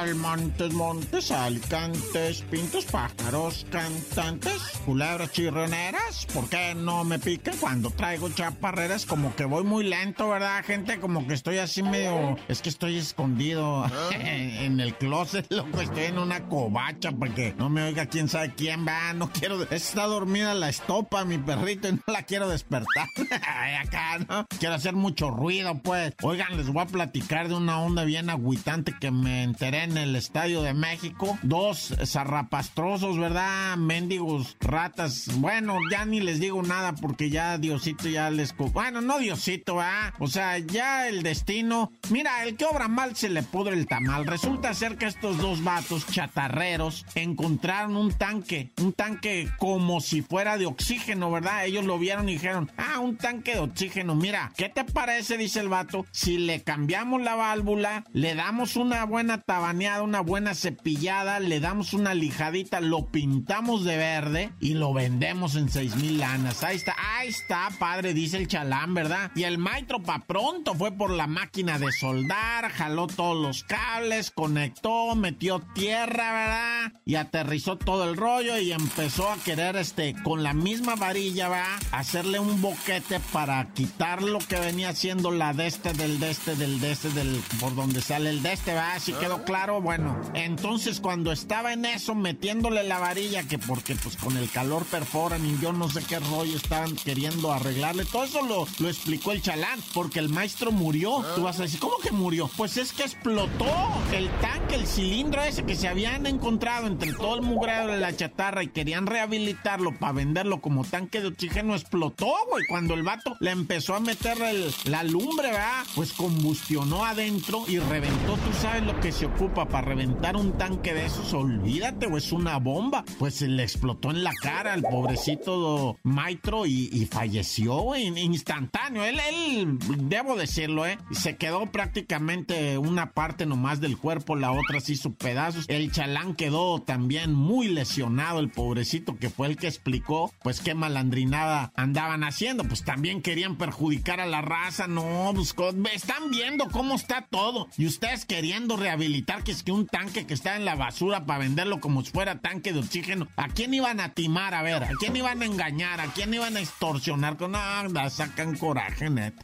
Montes, 0.00 0.72
montes, 0.72 1.30
alicantes, 1.30 2.40
pintos, 2.50 2.86
pájaros, 2.86 3.66
cantantes, 3.70 4.54
culebras 4.86 5.30
chirroneras. 5.30 6.26
¿Por 6.32 6.48
qué 6.48 6.74
no 6.74 7.04
me 7.04 7.18
pican 7.18 7.54
cuando 7.58 7.90
traigo 7.90 8.30
chaparreras? 8.30 9.04
Como 9.04 9.36
que 9.36 9.44
voy 9.44 9.62
muy 9.62 9.84
lento, 9.84 10.30
¿verdad, 10.30 10.64
gente? 10.64 10.98
Como 11.00 11.26
que 11.26 11.34
estoy 11.34 11.58
así 11.58 11.82
medio. 11.82 12.38
Es 12.48 12.62
que 12.62 12.70
estoy 12.70 12.96
escondido 12.96 13.84
en 14.12 14.80
el 14.80 14.94
closet, 14.96 15.46
loco. 15.52 15.82
Estoy 15.82 16.04
en 16.04 16.18
una 16.18 16.48
covacha 16.48 17.12
para 17.12 17.34
que 17.34 17.54
no 17.58 17.68
me 17.68 17.82
oiga 17.82 18.06
quién 18.06 18.30
sabe 18.30 18.54
quién 18.54 18.86
va. 18.86 19.12
No 19.12 19.30
quiero. 19.30 19.62
Está 19.70 20.06
dormida 20.06 20.54
la 20.54 20.70
estopa, 20.70 21.26
mi 21.26 21.36
perrito, 21.36 21.88
y 21.88 21.92
no 21.92 22.02
la 22.06 22.22
quiero 22.22 22.48
despertar. 22.48 23.06
Acá, 23.84 24.18
¿no? 24.26 24.46
Quiero 24.58 24.74
hacer 24.74 24.94
mucho 24.94 25.30
ruido, 25.30 25.74
pues. 25.82 26.14
Oigan, 26.22 26.56
les 26.56 26.68
voy 26.68 26.82
a 26.82 26.86
platicar 26.86 27.48
de 27.48 27.54
una 27.54 27.80
onda 27.80 28.04
bien 28.04 28.30
agüitante 28.30 28.94
que 28.98 29.10
me 29.10 29.42
enteré 29.42 29.89
en 29.90 29.98
el 29.98 30.16
Estadio 30.16 30.62
de 30.62 30.74
México. 30.74 31.38
Dos 31.42 31.94
zarrapastrosos, 32.04 33.18
¿verdad? 33.18 33.76
Mendigos, 33.76 34.56
ratas. 34.60 35.28
Bueno, 35.36 35.76
ya 35.90 36.04
ni 36.04 36.20
les 36.20 36.38
digo 36.38 36.62
nada 36.62 36.94
porque 36.94 37.30
ya 37.30 37.58
Diosito 37.58 38.08
ya 38.08 38.30
les... 38.30 38.54
Bueno, 38.56 39.00
no 39.00 39.18
Diosito, 39.18 39.80
¿ah? 39.80 40.14
O 40.18 40.28
sea, 40.28 40.58
ya 40.58 41.08
el 41.08 41.22
destino... 41.22 41.92
Mira, 42.10 42.44
el 42.44 42.56
que 42.56 42.64
obra 42.64 42.88
mal 42.88 43.16
se 43.16 43.28
le 43.28 43.42
pudre 43.42 43.74
el 43.74 43.86
tamal. 43.86 44.26
Resulta 44.26 44.74
ser 44.74 44.96
que 44.96 45.06
estos 45.06 45.38
dos 45.38 45.64
vatos 45.64 46.06
chatarreros 46.06 47.04
encontraron 47.14 47.96
un 47.96 48.12
tanque. 48.12 48.70
Un 48.80 48.92
tanque 48.92 49.50
como 49.58 50.00
si 50.00 50.22
fuera 50.22 50.58
de 50.58 50.66
oxígeno, 50.66 51.30
¿verdad? 51.30 51.66
Ellos 51.66 51.84
lo 51.84 51.98
vieron 51.98 52.28
y 52.28 52.34
dijeron, 52.34 52.70
ah, 52.76 53.00
un 53.00 53.16
tanque 53.16 53.54
de 53.54 53.60
oxígeno. 53.60 54.14
Mira, 54.14 54.52
¿qué 54.56 54.68
te 54.68 54.84
parece? 54.84 55.36
Dice 55.36 55.60
el 55.60 55.68
vato. 55.68 56.06
Si 56.12 56.38
le 56.38 56.62
cambiamos 56.62 57.22
la 57.22 57.34
válvula, 57.34 58.04
le 58.12 58.34
damos 58.34 58.76
una 58.76 59.04
buena 59.04 59.38
tabaneada, 59.80 60.02
una 60.02 60.20
buena 60.20 60.54
cepillada, 60.54 61.40
le 61.40 61.58
damos 61.58 61.94
una 61.94 62.12
lijadita, 62.12 62.80
lo 62.80 63.06
pintamos 63.06 63.84
de 63.84 63.96
verde 63.96 64.52
y 64.60 64.74
lo 64.74 64.92
vendemos 64.92 65.56
en 65.56 65.70
seis 65.70 65.96
mil 65.96 66.18
lanas. 66.18 66.62
Ahí 66.62 66.76
está, 66.76 66.94
ahí 67.16 67.28
está, 67.28 67.70
padre, 67.78 68.12
dice 68.12 68.36
el 68.36 68.46
chalán, 68.46 68.92
¿verdad? 68.92 69.30
Y 69.34 69.44
el 69.44 69.56
maestro 69.56 70.02
pa' 70.02 70.26
pronto 70.26 70.74
fue 70.74 70.92
por 70.92 71.10
la 71.10 71.26
máquina 71.26 71.78
de 71.78 71.90
soldar, 71.92 72.70
jaló 72.70 73.06
todos 73.06 73.40
los 73.40 73.64
cables, 73.64 74.30
conectó, 74.30 75.14
metió 75.14 75.60
tierra, 75.74 76.32
¿verdad? 76.32 76.92
Y 77.06 77.14
aterrizó 77.14 77.76
todo 77.76 78.08
el 78.08 78.16
rollo 78.16 78.58
y 78.58 78.72
empezó 78.72 79.30
a 79.30 79.38
querer, 79.38 79.76
este, 79.76 80.14
con 80.22 80.42
la 80.42 80.52
misma 80.52 80.94
varilla, 80.96 81.48
¿verdad? 81.48 81.80
Hacerle 81.92 82.38
un 82.38 82.60
boquete 82.60 83.20
para 83.32 83.72
quitar 83.72 84.22
lo 84.22 84.40
que 84.40 84.58
venía 84.60 84.94
siendo 84.94 85.30
la 85.30 85.54
de 85.54 85.66
este, 85.68 85.94
del 85.94 86.20
de 86.20 86.30
este, 86.30 86.54
del 86.56 86.80
de 86.80 86.92
este, 86.92 87.08
del, 87.10 87.40
por 87.60 87.74
donde 87.74 88.02
sale 88.02 88.28
el 88.30 88.42
de 88.42 88.52
este, 88.52 88.74
¿verdad? 88.74 88.98
Si 88.98 89.12
quedó 89.14 89.42
claro, 89.44 89.69
bueno, 89.78 90.18
entonces 90.32 91.00
cuando 91.00 91.32
estaba 91.32 91.72
en 91.74 91.84
eso, 91.84 92.14
metiéndole 92.14 92.82
la 92.82 92.98
varilla, 92.98 93.42
que 93.46 93.58
porque 93.58 93.94
pues 93.94 94.16
con 94.16 94.36
el 94.36 94.50
calor 94.50 94.84
perforan 94.86 95.44
y 95.44 95.58
yo 95.60 95.72
no 95.72 95.90
sé 95.90 96.02
qué 96.02 96.18
rollo 96.18 96.56
estaban 96.56 96.96
queriendo 96.96 97.52
arreglarle, 97.52 98.06
todo 98.06 98.24
eso 98.24 98.42
lo, 98.42 98.66
lo 98.78 98.88
explicó 98.88 99.32
el 99.32 99.42
chalán, 99.42 99.80
porque 99.92 100.18
el 100.18 100.30
maestro 100.30 100.72
murió. 100.72 101.22
Tú 101.34 101.42
vas 101.42 101.60
a 101.60 101.64
decir, 101.64 101.78
¿cómo 101.78 101.98
que 102.02 102.10
murió? 102.10 102.50
Pues 102.56 102.78
es 102.78 102.92
que 102.92 103.02
explotó 103.02 103.66
el 104.12 104.30
tanque, 104.40 104.76
el 104.76 104.86
cilindro 104.86 105.42
ese 105.42 105.64
que 105.64 105.76
se 105.76 105.88
habían 105.88 106.26
encontrado 106.26 106.86
entre 106.86 107.12
todo 107.12 107.34
el 107.34 107.42
mugrero 107.42 107.92
de 107.92 107.98
la 107.98 108.16
chatarra 108.16 108.62
y 108.62 108.68
querían 108.68 109.06
rehabilitarlo 109.06 109.96
para 109.98 110.12
venderlo 110.12 110.60
como 110.60 110.84
tanque 110.84 111.20
de 111.20 111.28
oxígeno, 111.28 111.74
explotó, 111.74 112.32
güey. 112.50 112.64
Cuando 112.68 112.94
el 112.94 113.02
vato 113.02 113.36
le 113.40 113.50
empezó 113.50 113.94
a 113.94 114.00
meter 114.00 114.38
la 114.84 115.02
lumbre, 115.02 115.50
¿verdad? 115.50 115.84
Pues 115.94 116.12
combustionó 116.12 117.04
adentro 117.04 117.64
y 117.66 117.78
reventó. 117.78 118.34
Tú 118.34 118.52
sabes 118.60 118.84
lo 118.84 118.98
que 119.00 119.12
se 119.12 119.26
ocupa 119.26 119.59
para 119.68 119.88
reventar 119.88 120.36
un 120.36 120.52
tanque 120.52 120.94
de 120.94 121.06
esos, 121.06 121.32
olvídate, 121.32 122.06
o 122.06 122.16
es 122.16 122.32
una 122.32 122.58
bomba. 122.58 123.04
Pues 123.18 123.34
se 123.34 123.48
le 123.48 123.62
explotó 123.62 124.10
en 124.10 124.24
la 124.24 124.32
cara 124.42 124.72
al 124.72 124.82
pobrecito 124.82 125.98
Maitro 126.02 126.66
y, 126.66 127.08
falleció 127.10 127.94
en 127.94 128.16
instantáneo. 128.18 129.04
Él, 129.04 129.18
él, 129.30 129.78
debo 130.08 130.36
decirlo, 130.36 130.86
¿eh? 130.86 130.98
Se 131.10 131.36
quedó 131.36 131.66
prácticamente 131.66 132.78
una 132.78 133.12
parte 133.12 133.46
nomás 133.46 133.80
del 133.80 133.98
cuerpo, 133.98 134.36
la 134.36 134.52
otra 134.52 134.80
se 134.80 134.92
hizo 134.92 135.12
pedazos. 135.12 135.64
El 135.68 135.90
chalán 135.90 136.34
quedó 136.34 136.80
también 136.80 137.34
muy 137.34 137.68
lesionado, 137.68 138.40
el 138.40 138.50
pobrecito 138.50 139.16
que 139.16 139.30
fue 139.30 139.48
el 139.48 139.56
que 139.56 139.66
explicó, 139.66 140.32
pues 140.42 140.60
qué 140.60 140.74
malandrinada 140.74 141.72
andaban 141.74 142.24
haciendo. 142.24 142.64
Pues 142.64 142.84
también 142.84 143.22
querían 143.22 143.56
perjudicar 143.56 144.20
a 144.20 144.26
la 144.26 144.42
raza, 144.42 144.86
no, 144.86 145.32
pues 145.34 145.54
están 145.92 146.30
viendo 146.30 146.68
cómo 146.68 146.94
está 146.94 147.26
todo. 147.30 147.68
Y 147.76 147.86
ustedes 147.86 148.24
queriendo 148.24 148.76
rehabilitar 148.76 149.44
que 149.50 149.54
es 149.56 149.62
que 149.64 149.72
un 149.72 149.88
tanque 149.88 150.26
que 150.26 150.34
está 150.34 150.54
en 150.54 150.64
la 150.64 150.76
basura 150.76 151.26
para 151.26 151.40
venderlo 151.40 151.80
como 151.80 152.04
si 152.04 152.12
fuera 152.12 152.38
tanque 152.38 152.72
de 152.72 152.78
oxígeno. 152.78 153.26
¿A 153.36 153.48
quién 153.48 153.74
iban 153.74 153.98
a 153.98 154.10
timar? 154.10 154.54
A 154.54 154.62
ver, 154.62 154.84
¿a 154.84 154.90
quién 155.00 155.16
iban 155.16 155.42
a 155.42 155.44
engañar? 155.44 156.00
¿A 156.00 156.06
quién 156.12 156.32
iban 156.32 156.56
a 156.56 156.60
extorsionar? 156.60 157.36
Con 157.36 157.50
nada, 157.50 158.10
sacan 158.10 158.56
coraje, 158.56 159.10
net. 159.10 159.34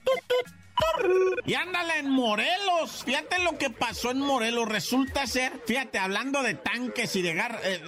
Y 1.45 1.55
ándale 1.55 1.99
en 1.99 2.11
Morelos. 2.11 3.05
Fíjate 3.05 3.39
lo 3.39 3.57
que 3.57 3.71
pasó 3.71 4.11
en 4.11 4.19
Morelos. 4.19 4.69
Resulta 4.69 5.27
ser, 5.27 5.53
fíjate, 5.67 5.99
hablando 5.99 6.43
de 6.43 6.55
tanques 6.55 7.15
y 7.17 7.23
de 7.23 7.35
gar, 7.35 7.61
eh, 7.63 7.81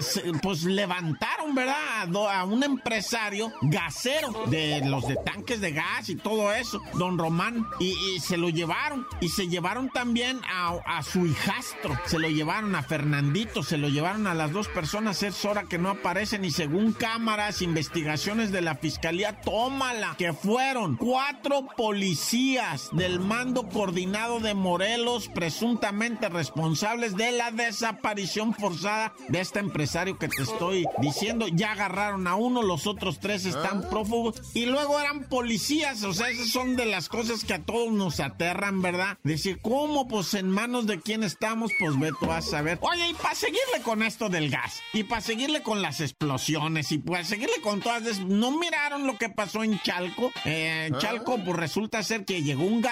pues 0.43 0.63
levantaron, 0.65 1.55
¿verdad? 1.55 2.09
A, 2.31 2.45
un 2.45 2.63
empresario 2.63 3.53
gasero 3.63 4.45
de 4.47 4.83
los 4.85 5.09
de 5.09 5.17
tanques 5.17 5.61
de 5.61 5.73
gas 5.73 6.09
y 6.09 6.17
todo 6.17 6.53
eso, 6.53 6.81
don 6.95 7.19
Román. 7.19 7.67
Y, 7.81 8.21
se 8.21 8.37
lo 8.37 8.49
llevaron. 8.49 9.07
Y 9.21 9.29
se 9.29 9.49
llevaron 9.49 9.91
también 9.91 10.41
a, 10.49 11.03
su 11.03 11.27
hijastro. 11.27 11.99
Se 12.07 12.19
lo 12.19 12.29
llevaron 12.29 12.75
a 12.75 12.83
Fernandito. 12.83 13.63
Se 13.63 13.79
lo 13.79 13.89
llevaron 13.89 14.27
a 14.27 14.35
las 14.35 14.53
dos 14.53 14.69
personas. 14.69 15.23
Es 15.23 15.45
hora 15.45 15.65
que 15.65 15.79
no 15.79 15.91
aparecen. 15.91 16.45
Y 16.45 16.51
según 16.51 16.93
cámaras, 16.93 17.63
investigaciones 17.63 18.53
de 18.53 18.61
la 18.61 18.77
fiscalía, 18.77 19.41
tómala. 19.41 20.15
Que 20.17 20.33
fueron 20.33 20.97
cuatro 20.97 21.67
policías 21.77 22.69
pipas 22.79 23.08
del 23.09 23.21
mando 23.21 23.67
coordinado 23.71 24.39
de 24.39 24.53
Morelos, 24.53 25.31
presuntamente 25.35 26.29
responsables 26.29 27.17
de 27.17 27.33
la 27.33 27.51
desaparición 27.51 28.53
forzada 28.53 29.15
de 29.29 29.41
este 29.41 29.61
empresario 29.61 30.19
que 30.19 30.29
te 30.29 30.43
estoy 30.43 30.85
diciendo. 31.01 31.47
Ya 31.49 31.73
agarraron 31.73 32.27
a 32.27 32.35
uno, 32.35 32.63
los 32.63 32.87
otros 32.87 33.19
tres 33.19 33.47
están 33.47 33.85
ah. 33.85 33.89
prófugos 33.89 34.43
y 34.53 34.67
luego 34.67 35.01
eran 35.01 35.25
policías. 35.25 36.03
O 36.03 36.13
sea, 36.13 36.29
esas 36.29 36.51
son 36.51 36.77
de 36.77 36.85
las 36.85 37.09
cosas 37.09 37.45
que 37.47 37.55
a 37.55 37.65
todos 37.65 37.91
nos 37.91 38.21
aterran, 38.21 38.83
¿verdad? 38.83 39.17
Decir, 39.25 39.59
¿cómo? 39.63 40.07
Pues 40.07 40.35
en 40.35 40.51
manos 40.51 40.87
de 40.87 41.01
quién 41.01 41.23
estamos, 41.23 41.73
pues 41.81 41.99
ve 41.99 42.13
tú 42.21 42.31
a 42.31 42.43
saber. 42.43 42.79
Oye, 42.83 43.09
y 43.09 43.15
para 43.15 43.35
seguirle 43.35 43.81
con 43.83 44.03
esto 44.03 44.29
del 44.29 44.51
gas, 44.51 44.83
y 44.93 45.05
para 45.05 45.23
seguirle 45.23 45.63
con 45.63 45.81
las 45.81 46.03
explosiones, 46.03 46.93
y 46.93 46.99
para 46.99 47.25
seguirle 47.25 47.63
con 47.63 47.81
todas, 47.81 48.21
¿no 48.21 48.51
miraron 48.51 49.07
lo 49.07 49.17
que 49.17 49.31
pasó 49.31 49.65
en 49.65 49.81
Chalco? 49.81 50.31
Eh, 50.45 50.89
en 50.89 50.99
Chalco, 50.99 51.39
pues 51.43 51.57
resulta 51.57 52.03
ser 52.03 52.27
que 52.27 52.43
llegó 52.43 52.65
un 52.65 52.83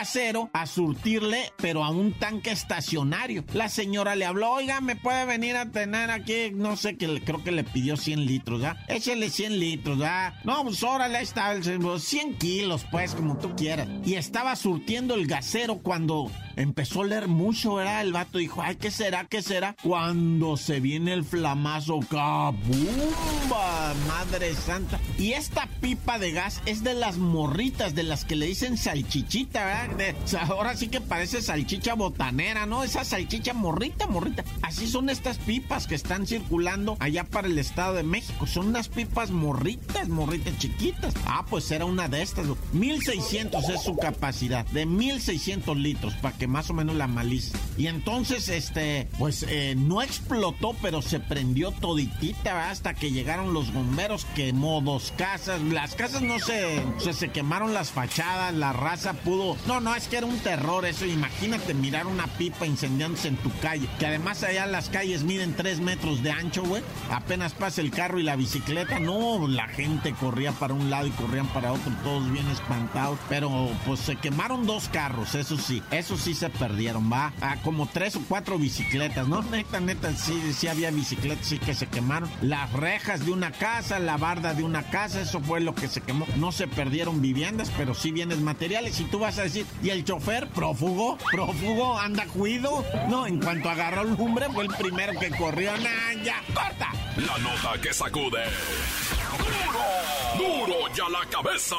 a 0.52 0.66
surtirle, 0.66 1.52
pero 1.56 1.82
a 1.82 1.90
un 1.90 2.12
tanque 2.12 2.52
estacionario. 2.52 3.44
La 3.52 3.68
señora 3.68 4.14
le 4.14 4.24
habló, 4.24 4.52
oiga, 4.52 4.80
¿me 4.80 4.94
puede 4.94 5.26
venir 5.26 5.56
a 5.56 5.66
tener 5.66 6.10
aquí? 6.12 6.52
No 6.52 6.76
sé, 6.76 6.96
que 6.96 7.22
creo 7.24 7.42
que 7.42 7.50
le 7.50 7.64
pidió 7.64 7.96
100 7.96 8.24
litros, 8.24 8.62
¿ah? 8.62 8.76
Échele 8.86 9.30
100 9.30 9.58
litros, 9.58 9.98
¿ah? 10.02 10.32
No, 10.44 10.62
pues 10.62 10.82
órale, 10.84 11.18
ahí 11.18 11.24
está, 11.24 11.60
100 11.60 12.38
kilos, 12.38 12.86
pues, 12.90 13.14
como 13.16 13.36
tú 13.36 13.56
quieras. 13.56 13.88
Y 14.04 14.14
estaba 14.14 14.54
surtiendo 14.54 15.14
el 15.14 15.26
gasero 15.26 15.78
cuando 15.78 16.30
empezó 16.56 17.02
a 17.02 17.06
leer 17.06 17.28
mucho, 17.28 17.74
¿verdad? 17.74 18.00
El 18.00 18.12
vato 18.12 18.38
dijo, 18.38 18.62
ay, 18.62 18.76
¿qué 18.76 18.90
será? 18.90 19.26
¿Qué 19.26 19.42
será? 19.42 19.76
Cuando 19.82 20.56
se 20.56 20.80
viene 20.80 21.12
el 21.12 21.24
flamazo, 21.24 22.00
¡cabumba! 22.10 23.94
Madre 24.08 24.54
santa. 24.54 24.98
Y 25.18 25.32
esta 25.32 25.68
pipa 25.80 26.18
de 26.18 26.32
gas 26.32 26.62
es 26.66 26.82
de 26.82 26.94
las 26.94 27.18
morritas, 27.18 27.94
de 27.94 28.02
las 28.02 28.24
que 28.24 28.36
le 28.36 28.46
dicen 28.46 28.76
salchichita, 28.76 29.64
¿verdad? 29.64 30.16
ahora 30.48 30.76
sí 30.76 30.88
que 30.88 31.00
parece 31.00 31.42
salchicha 31.42 31.94
botanera, 31.94 32.66
¿no? 32.66 32.82
Esa 32.82 33.04
salchicha 33.04 33.52
morrita, 33.52 34.06
morrita. 34.06 34.44
Así 34.62 34.86
son 34.86 35.10
estas 35.10 35.38
pipas 35.38 35.86
que 35.86 35.94
están 35.94 36.26
circulando 36.26 36.96
allá 37.00 37.24
para 37.24 37.48
el 37.48 37.58
Estado 37.58 37.94
de 37.94 38.02
México. 38.02 38.46
Son 38.46 38.68
unas 38.68 38.88
pipas 38.88 39.30
morritas, 39.30 40.08
morritas 40.08 40.58
chiquitas. 40.58 41.14
Ah, 41.26 41.44
pues 41.48 41.70
era 41.70 41.84
una 41.84 42.08
de 42.08 42.22
estas. 42.22 42.46
1600 42.72 43.68
es 43.68 43.82
su 43.82 43.96
capacidad, 43.96 44.64
de 44.66 44.86
1600 44.86 45.76
litros, 45.76 46.14
para 46.14 46.36
que 46.36 46.45
más 46.46 46.70
o 46.70 46.74
menos 46.74 46.96
la 46.96 47.06
malicia. 47.06 47.58
Y 47.76 47.86
entonces, 47.88 48.48
este, 48.48 49.08
pues 49.18 49.44
eh, 49.48 49.74
no 49.76 50.02
explotó, 50.02 50.74
pero 50.82 51.02
se 51.02 51.20
prendió 51.20 51.72
toditita 51.72 52.70
hasta 52.70 52.94
que 52.94 53.10
llegaron 53.10 53.52
los 53.52 53.72
bomberos, 53.72 54.26
quemó 54.34 54.80
dos 54.80 55.12
casas. 55.16 55.60
Las 55.62 55.94
casas 55.94 56.22
no 56.22 56.38
se, 56.38 56.82
se, 56.98 57.12
se 57.12 57.28
quemaron 57.28 57.74
las 57.74 57.90
fachadas, 57.90 58.54
la 58.54 58.72
raza 58.72 59.14
pudo. 59.14 59.56
No, 59.66 59.80
no, 59.80 59.94
es 59.94 60.08
que 60.08 60.16
era 60.16 60.26
un 60.26 60.38
terror 60.38 60.84
eso. 60.86 61.06
Imagínate 61.06 61.74
mirar 61.74 62.06
una 62.06 62.26
pipa 62.26 62.66
incendiándose 62.66 63.28
en 63.28 63.36
tu 63.36 63.50
calle, 63.60 63.88
que 63.98 64.06
además 64.06 64.42
allá 64.42 64.66
las 64.66 64.88
calles 64.88 65.22
miden 65.24 65.54
tres 65.54 65.80
metros 65.80 66.22
de 66.22 66.30
ancho, 66.30 66.62
güey. 66.62 66.82
Apenas 67.10 67.52
pasa 67.52 67.80
el 67.80 67.90
carro 67.90 68.18
y 68.18 68.22
la 68.22 68.36
bicicleta, 68.36 68.98
no, 68.98 69.46
la 69.48 69.68
gente 69.68 70.12
corría 70.12 70.52
para 70.52 70.74
un 70.74 70.90
lado 70.90 71.06
y 71.06 71.10
corrían 71.10 71.46
para 71.48 71.72
otro, 71.72 71.92
todos 72.02 72.30
bien 72.30 72.46
espantados. 72.48 73.18
Pero 73.28 73.70
pues 73.86 74.00
se 74.00 74.16
quemaron 74.16 74.66
dos 74.66 74.88
carros, 74.88 75.34
eso 75.34 75.56
sí, 75.56 75.82
eso 75.90 76.16
sí 76.16 76.34
se 76.36 76.50
perdieron, 76.50 77.10
va. 77.12 77.32
A 77.40 77.56
como 77.62 77.86
tres 77.86 78.16
o 78.16 78.20
cuatro 78.28 78.58
bicicletas, 78.58 79.26
¿no? 79.26 79.42
Neta, 79.42 79.80
neta, 79.80 80.14
sí, 80.14 80.52
sí 80.52 80.68
había 80.68 80.90
bicicletas, 80.90 81.46
sí 81.46 81.58
que 81.58 81.74
se 81.74 81.86
quemaron. 81.86 82.30
Las 82.42 82.72
rejas 82.72 83.24
de 83.24 83.32
una 83.32 83.50
casa, 83.50 83.98
la 83.98 84.16
barda 84.16 84.54
de 84.54 84.62
una 84.62 84.84
casa, 84.84 85.20
eso 85.20 85.40
fue 85.40 85.60
lo 85.60 85.74
que 85.74 85.88
se 85.88 86.00
quemó. 86.00 86.26
No 86.36 86.52
se 86.52 86.68
perdieron 86.68 87.20
viviendas, 87.20 87.70
pero 87.76 87.94
sí 87.94 88.12
bienes 88.12 88.38
materiales. 88.38 89.00
Y 89.00 89.04
tú 89.04 89.18
vas 89.18 89.38
a 89.38 89.42
decir, 89.42 89.66
¿y 89.82 89.90
el 89.90 90.04
chofer? 90.04 90.48
¿Prófugo? 90.48 91.18
¿Prófugo? 91.30 91.98
¿Anda 91.98 92.26
cuido? 92.26 92.84
No, 93.08 93.26
en 93.26 93.40
cuanto 93.40 93.68
agarró 93.70 94.02
el 94.02 94.14
lumbre, 94.14 94.46
fue 94.52 94.64
el 94.64 94.74
primero 94.74 95.18
que 95.18 95.30
corrió. 95.30 95.72
¡Nah, 95.78 96.22
ya! 96.22 96.42
¡Corta! 96.54 96.92
La 97.16 97.38
nota 97.38 97.80
que 97.80 97.92
sacude. 97.92 98.44
¡Duro! 99.38 100.66
¡Duro 100.66 100.94
ya 100.94 101.08
la 101.08 101.24
cabeza! 101.30 101.76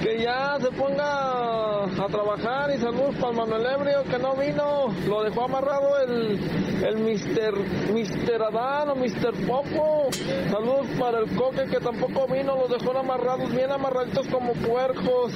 que 0.03 0.23
ya 0.23 0.59
se 0.61 0.71
ponga 0.73 1.85
a 1.85 2.07
trabajar 2.09 2.71
y 2.75 2.79
saludos 2.79 3.15
para 3.21 3.33
Manuel 3.33 3.67
Ebrio 3.67 4.03
que 4.05 4.19
no 4.19 4.35
vino, 4.37 4.89
lo 5.09 5.25
dejó 5.25 5.45
amarrado 5.45 5.99
el, 6.01 6.39
el 6.85 6.97
Mister, 6.99 7.55
Mister 7.93 8.43
Adán 8.43 8.91
o 8.91 8.95
Mister 8.95 9.33
Popo, 9.47 10.09
saludos 10.51 10.87
para 10.99 11.21
el 11.21 11.35
Coque 11.37 11.67
que 11.67 11.81
tampoco 11.81 12.27
vino, 12.27 12.57
los 12.57 12.71
dejó 12.71 12.97
amarrados, 12.97 13.55
bien 13.55 13.71
amarraditos 13.71 14.27
como 14.29 14.53
puercos, 14.55 15.33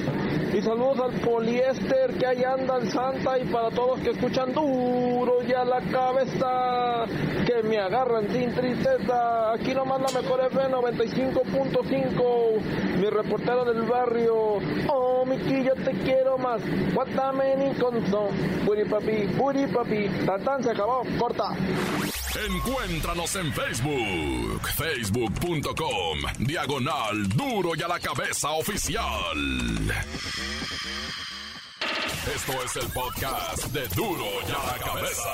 y 0.53 0.61
saludos 0.63 0.99
al 1.01 1.13
poliéster 1.21 2.19
que 2.19 2.27
ahí 2.27 2.43
anda 2.43 2.79
el 2.79 2.91
Santa. 2.91 3.39
Y 3.39 3.45
para 3.53 3.71
todos 3.71 4.01
que 4.01 4.11
escuchan 4.11 4.53
duro 4.53 5.43
ya 5.43 5.65
la 5.65 5.81
cabeza, 5.81 7.05
que 7.47 7.63
me 7.69 7.79
agarran 7.79 8.29
sin 8.31 8.53
tristeza, 8.55 9.53
aquí 9.53 9.73
nomás 9.75 10.01
la 10.01 10.11
mejor 10.21 10.41
F 10.47 10.59
95.5, 10.59 12.99
mi 12.99 13.09
reportero 13.11 13.65
del 13.65 13.83
barrio, 13.83 14.59
Oh, 14.89 15.25
Miki, 15.25 15.65
yo 15.65 15.75
te 15.75 15.93
quiero 16.05 16.39
más. 16.39 16.61
What 16.95 17.07
the 17.09 17.33
many 17.33 17.75
Buri 18.65 18.85
papi, 18.85 19.27
buri 19.37 19.67
papi. 19.67 20.09
Tatán 20.27 20.63
se 20.63 20.71
acabó. 20.71 21.03
Corta. 21.19 21.55
Encuéntranos 22.47 23.35
en 23.37 23.53
Facebook, 23.53 24.69
facebook.com, 24.77 26.19
diagonal 26.39 27.29
duro 27.29 27.73
y 27.77 27.83
a 27.83 27.89
la 27.89 27.99
cabeza 27.99 28.51
oficial. 28.53 29.37
Esto 32.35 32.53
es 32.65 32.77
el 32.77 32.93
podcast 32.93 33.65
de 33.73 33.89
duro 33.89 34.27
y 34.47 34.53
a 34.53 34.73
la 34.73 34.79
cabeza. 34.79 35.31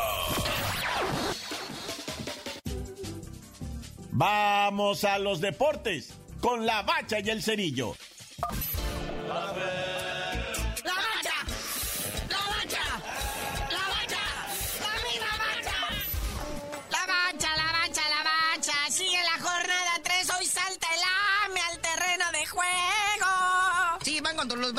Vamos 4.12 5.04
a 5.04 5.18
los 5.18 5.42
deportes 5.42 6.14
con 6.40 6.64
la 6.64 6.82
bacha 6.82 7.20
y 7.20 7.28
el 7.28 7.42
cerillo. 7.42 7.94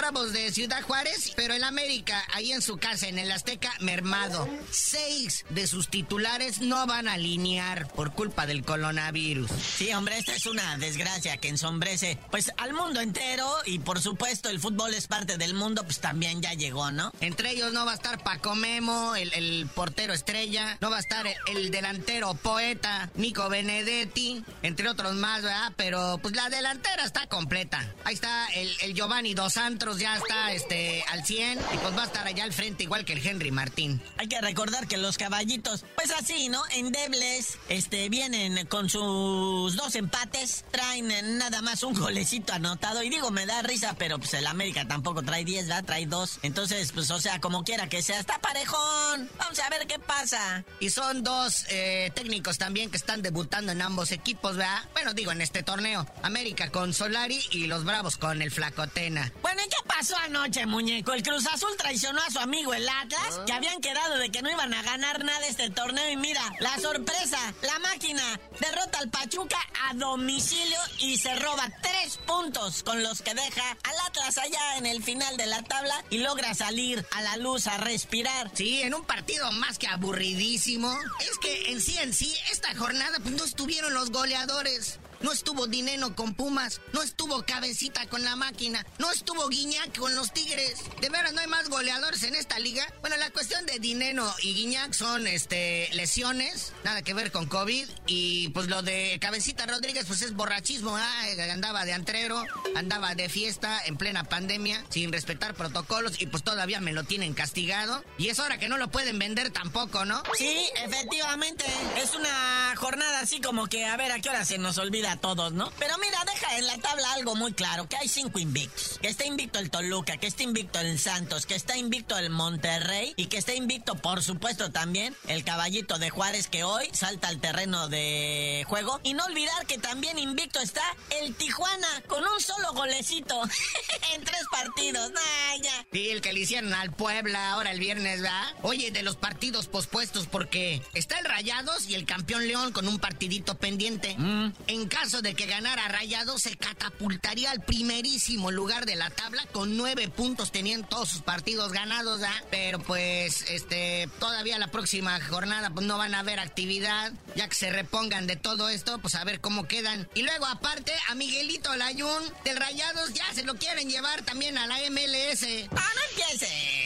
Bravos 0.09 0.31
de 0.31 0.53
Ciudad 0.53 0.81
Juárez, 0.83 1.33
pero 1.35 1.53
el 1.53 1.65
América, 1.65 2.23
ahí 2.33 2.53
en 2.53 2.61
su 2.61 2.77
casa, 2.77 3.09
en 3.09 3.19
el 3.19 3.29
Azteca, 3.29 3.73
mermado. 3.81 4.47
Seis 4.71 5.43
de 5.49 5.67
sus 5.67 5.89
titulares 5.89 6.61
no 6.61 6.87
van 6.87 7.09
a 7.09 7.15
alinear 7.15 7.89
por 7.89 8.13
culpa 8.13 8.45
del 8.45 8.63
coronavirus. 8.63 9.51
Sí, 9.51 9.91
hombre, 9.91 10.17
esta 10.17 10.33
es 10.33 10.45
una 10.45 10.77
desgracia 10.77 11.35
que 11.35 11.49
ensombrece, 11.49 12.17
pues, 12.31 12.53
al 12.55 12.71
mundo 12.73 13.01
entero 13.01 13.45
y, 13.65 13.79
por 13.79 13.99
supuesto, 13.99 14.47
el 14.47 14.61
fútbol 14.61 14.93
es 14.93 15.07
parte 15.07 15.37
del 15.37 15.53
mundo, 15.53 15.83
pues 15.83 15.99
también 15.99 16.41
ya 16.41 16.53
llegó, 16.53 16.89
¿no? 16.89 17.11
Entre 17.19 17.51
ellos 17.51 17.73
no 17.73 17.85
va 17.85 17.91
a 17.91 17.95
estar 17.95 18.23
Paco 18.23 18.55
Memo, 18.55 19.13
el, 19.17 19.67
portero 19.75 20.13
estrella, 20.13 20.77
no 20.79 20.89
va 20.89 20.97
a 20.97 21.01
estar 21.01 21.27
el, 21.47 21.69
delantero 21.69 22.33
poeta 22.35 23.09
Nico 23.15 23.49
Benedetti, 23.49 24.41
entre 24.61 24.87
otros 24.87 25.15
más, 25.15 25.43
¿verdad? 25.43 25.73
Pero, 25.75 26.17
pues, 26.21 26.33
la 26.33 26.49
delantera 26.49 27.03
está 27.03 27.27
completa. 27.27 27.93
Ahí 28.05 28.13
está 28.13 28.47
el, 28.55 28.71
el 28.83 28.93
Giovanni 28.93 29.33
Dos 29.33 29.51
Santos, 29.51 29.96
ya 29.99 30.15
está 30.17 30.51
este, 30.51 31.03
al 31.09 31.25
100 31.25 31.59
y 31.73 31.77
pues 31.77 31.97
va 31.97 32.03
a 32.03 32.05
estar 32.05 32.27
allá 32.27 32.43
al 32.43 32.53
frente 32.53 32.83
igual 32.83 33.05
que 33.05 33.13
el 33.13 33.25
Henry 33.25 33.51
Martín. 33.51 34.01
Hay 34.17 34.27
que 34.27 34.39
recordar 34.41 34.87
que 34.87 34.97
los 34.97 35.17
caballitos, 35.17 35.85
pues 35.95 36.11
así, 36.11 36.49
¿no? 36.49 36.63
Endebles, 36.71 37.57
este, 37.69 38.09
vienen 38.09 38.65
con 38.67 38.89
sus 38.89 39.75
dos 39.75 39.95
empates, 39.95 40.65
traen 40.71 41.37
nada 41.37 41.61
más 41.61 41.83
un 41.83 41.93
golecito 41.93 42.53
anotado. 42.53 43.03
Y 43.03 43.09
digo, 43.09 43.31
me 43.31 43.45
da 43.45 43.61
risa, 43.61 43.95
pero 43.97 44.17
pues 44.19 44.33
el 44.33 44.47
América 44.47 44.87
tampoco 44.87 45.23
trae 45.23 45.45
10, 45.45 45.67
¿verdad? 45.67 45.83
Trae 45.85 46.05
dos. 46.05 46.39
Entonces, 46.43 46.91
pues, 46.91 47.09
o 47.11 47.19
sea, 47.19 47.39
como 47.39 47.63
quiera 47.63 47.89
que 47.89 48.01
sea, 48.01 48.19
está 48.19 48.39
parejón. 48.39 49.29
Vamos 49.37 49.59
a 49.59 49.69
ver 49.69 49.87
qué 49.87 49.99
pasa. 49.99 50.63
Y 50.79 50.89
son 50.89 51.23
dos 51.23 51.65
eh, 51.69 52.11
técnicos 52.15 52.57
también 52.57 52.89
que 52.89 52.97
están 52.97 53.21
debutando 53.21 53.71
en 53.71 53.81
ambos 53.81 54.11
equipos, 54.11 54.57
¿verdad? 54.57 54.83
Bueno, 54.93 55.13
digo, 55.13 55.31
en 55.31 55.41
este 55.41 55.63
torneo. 55.63 56.05
América 56.23 56.69
con 56.71 56.93
Solari 56.93 57.39
y 57.51 57.67
los 57.67 57.83
Bravos 57.83 58.17
con 58.17 58.41
el 58.41 58.51
Flacotena. 58.51 59.31
Bueno, 59.41 59.61
¿y 59.65 59.69
qué 59.69 59.86
pasó 59.87 60.15
anoche, 60.17 60.65
muñeco? 60.65 61.13
El 61.13 61.23
Cruz 61.23 61.47
Azul 61.47 61.75
traicionó 61.77 62.21
a 62.21 62.29
su 62.29 62.39
amigo 62.39 62.73
el 62.73 62.87
Atlas, 62.87 63.41
que 63.45 63.53
habían 63.53 63.81
quedado 63.81 64.17
de 64.17 64.29
que 64.29 64.41
no 64.41 64.51
iban 64.51 64.73
a 64.73 64.81
ganar 64.83 65.23
nada 65.23 65.47
este 65.47 65.69
torneo. 65.69 66.11
Y 66.11 66.17
mira, 66.17 66.41
la 66.59 66.77
sorpresa, 66.79 67.39
la 67.61 67.79
máquina 67.79 68.39
derrota 68.59 68.99
al 68.99 69.09
Pachuca 69.09 69.57
a 69.89 69.93
domicilio 69.93 70.77
y 70.99 71.17
se 71.17 71.35
roba 71.35 71.69
tres 71.81 72.17
puntos 72.25 72.83
con 72.83 73.01
los 73.03 73.21
que 73.21 73.33
deja 73.33 73.77
al 73.83 73.95
Atlas 74.07 74.37
allá 74.37 74.77
en 74.77 74.85
el 74.85 75.03
final 75.03 75.37
de 75.37 75.45
la 75.45 75.63
tabla 75.63 76.03
y 76.09 76.19
logra 76.19 76.53
salir 76.53 77.05
a 77.11 77.21
la 77.21 77.37
luz 77.37 77.67
a 77.67 77.77
respirar. 77.77 78.51
Sí, 78.53 78.81
en 78.81 78.93
un 78.93 79.05
partido 79.05 79.51
más 79.53 79.77
que 79.77 79.87
aburridísimo. 79.87 80.95
Es 81.21 81.37
que 81.39 81.71
en 81.71 81.81
sí, 81.81 81.97
en 81.97 82.13
sí, 82.13 82.35
esta 82.51 82.75
jornada 82.75 83.19
pues 83.21 83.35
no 83.35 83.43
estuvieron 83.43 83.93
los 83.93 84.11
goleadores. 84.11 84.99
No 85.21 85.31
estuvo 85.31 85.67
Dineno 85.67 86.15
con 86.15 86.33
Pumas, 86.35 86.81
no 86.93 87.01
estuvo 87.01 87.43
Cabecita 87.43 88.07
con 88.07 88.23
la 88.23 88.35
máquina, 88.35 88.85
no 88.99 89.11
estuvo 89.11 89.47
Guiñac 89.47 89.97
con 89.97 90.15
los 90.15 90.31
Tigres. 90.31 90.79
De 91.01 91.09
veras 91.09 91.33
no 91.33 91.41
hay 91.41 91.47
más 91.47 91.69
goleadores 91.69 92.23
en 92.23 92.35
esta 92.35 92.59
liga. 92.59 92.85
Bueno, 93.01 93.17
la 93.17 93.31
cuestión 93.31 93.65
de 93.65 93.79
Dineno 93.79 94.31
y 94.43 94.53
Guiñac 94.53 94.93
son 94.93 95.27
este 95.27 95.89
lesiones, 95.93 96.73
nada 96.83 97.01
que 97.01 97.13
ver 97.13 97.31
con 97.31 97.47
COVID 97.47 97.87
y 98.05 98.49
pues 98.49 98.67
lo 98.67 98.81
de 98.81 99.17
Cabecita 99.19 99.65
Rodríguez 99.65 100.05
pues 100.07 100.21
es 100.21 100.33
borrachismo, 100.33 100.95
¿ah? 100.95 101.23
andaba 101.51 101.85
de 101.85 101.93
antrero, 101.93 102.43
andaba 102.75 103.15
de 103.15 103.29
fiesta 103.29 103.81
en 103.85 103.97
plena 103.97 104.23
pandemia 104.23 104.83
sin 104.89 105.11
respetar 105.11 105.55
protocolos 105.55 106.21
y 106.21 106.27
pues 106.27 106.43
todavía 106.43 106.79
me 106.79 106.93
lo 106.93 107.03
tienen 107.03 107.33
castigado 107.33 108.03
y 108.17 108.29
es 108.29 108.39
hora 108.39 108.57
que 108.57 108.69
no 108.69 108.77
lo 108.77 108.89
pueden 108.89 109.19
vender 109.19 109.49
tampoco, 109.51 110.05
¿no? 110.05 110.21
Sí, 110.37 110.69
efectivamente, 110.83 111.65
es 111.97 112.13
una 112.15 112.73
jornada 112.75 113.19
así 113.19 113.41
como 113.41 113.67
que 113.67 113.85
a 113.85 113.97
ver 113.97 114.11
a 114.11 114.19
qué 114.19 114.29
hora 114.29 114.45
se 114.45 114.57
nos 114.57 114.77
olvida 114.77 115.06
a 115.07 115.17
todos, 115.17 115.53
¿no? 115.53 115.71
Pero 115.79 115.97
mira, 115.97 116.23
deja 116.25 116.57
en 116.57 116.67
la 116.67 116.77
tabla 116.77 117.13
algo 117.13 117.35
muy 117.35 117.53
claro, 117.53 117.87
que 117.87 117.97
hay 117.97 118.07
cinco 118.07 118.39
invictos. 118.39 118.99
Que 119.01 119.07
está 119.07 119.25
invicto 119.25 119.59
el 119.59 119.69
Toluca, 119.69 120.17
que 120.17 120.27
está 120.27 120.43
invicto 120.43 120.79
el 120.79 120.99
Santos, 120.99 121.45
que 121.45 121.55
está 121.55 121.77
invicto 121.77 122.17
el 122.17 122.29
Monterrey 122.29 123.13
y 123.15 123.27
que 123.27 123.37
está 123.37 123.53
invicto, 123.53 123.95
por 123.95 124.23
supuesto, 124.23 124.71
también 124.71 125.15
el 125.27 125.43
caballito 125.43 125.97
de 125.97 126.09
Juárez 126.09 126.47
que 126.47 126.63
hoy 126.63 126.89
salta 126.93 127.27
al 127.27 127.39
terreno 127.39 127.87
de 127.87 128.65
juego. 128.67 128.99
Y 129.03 129.13
no 129.13 129.25
olvidar 129.25 129.65
que 129.65 129.77
también 129.77 130.19
invicto 130.19 130.59
está 130.59 130.83
el 131.21 131.35
Tijuana 131.35 131.87
con 132.07 132.23
un 132.23 132.39
solo 132.39 132.73
golecito 132.73 133.41
en 134.13 134.23
tres 134.23 134.43
partidos. 134.51 135.11
Nah, 135.11 135.61
ya. 135.61 135.87
Sí, 135.91 136.09
el 136.09 136.21
que 136.21 136.33
le 136.33 136.41
hicieron 136.41 136.73
al 136.73 136.91
Puebla 136.91 137.51
ahora 137.51 137.71
el 137.71 137.79
viernes, 137.79 138.21
¿verdad? 138.21 138.55
Oye, 138.61 138.91
de 138.91 139.03
los 139.03 139.15
partidos 139.15 139.67
pospuestos, 139.67 140.27
porque 140.27 140.81
está 140.93 141.19
el 141.19 141.25
Rayados 141.25 141.87
y 141.87 141.95
el 141.95 142.05
campeón 142.05 142.47
León 142.47 142.71
con 142.71 142.87
un 142.87 142.99
partidito 142.99 143.57
pendiente. 143.57 144.15
Mm. 144.17 144.53
En 144.67 144.87
caso 145.01 145.21
de 145.21 145.35
que 145.35 145.45
ganara 145.45 145.87
Rayados, 145.89 146.41
se 146.41 146.57
catapultaría 146.57 147.51
al 147.51 147.61
primerísimo 147.61 148.49
lugar 148.49 148.87
de 148.87 148.95
la 148.95 149.11
tabla 149.11 149.45
con 149.51 149.77
nueve 149.77 150.07
puntos, 150.07 150.51
tenían 150.51 150.87
todos 150.87 151.09
sus 151.09 151.21
partidos 151.21 151.71
ganados, 151.71 152.21
¿ah? 152.23 152.43
Pero 152.49 152.79
pues, 152.79 153.45
este, 153.49 154.09
todavía 154.19 154.57
la 154.57 154.71
próxima 154.71 155.19
jornada, 155.21 155.69
pues 155.69 155.85
no 155.85 155.99
van 155.99 156.15
a 156.15 156.19
haber 156.19 156.39
actividad, 156.39 157.11
ya 157.35 157.47
que 157.47 157.53
se 157.53 157.69
repongan 157.69 158.25
de 158.25 158.37
todo 158.37 158.69
esto, 158.69 158.97
pues 158.97 159.13
a 159.13 159.23
ver 159.23 159.39
cómo 159.39 159.67
quedan. 159.67 160.09
Y 160.15 160.23
luego, 160.23 160.47
aparte, 160.47 160.93
a 161.09 161.15
Miguelito 161.15 161.75
Layún 161.75 162.23
del 162.43 162.57
Rayados 162.57 163.13
ya 163.13 163.31
se 163.35 163.43
lo 163.43 163.53
quieren 163.55 163.89
llevar 163.89 164.23
también 164.23 164.57
a 164.57 164.65
la 164.65 164.77
MLS. 164.89 165.43
¡Ah, 165.75 165.89
no 165.95 166.01
empiece! 166.09 166.76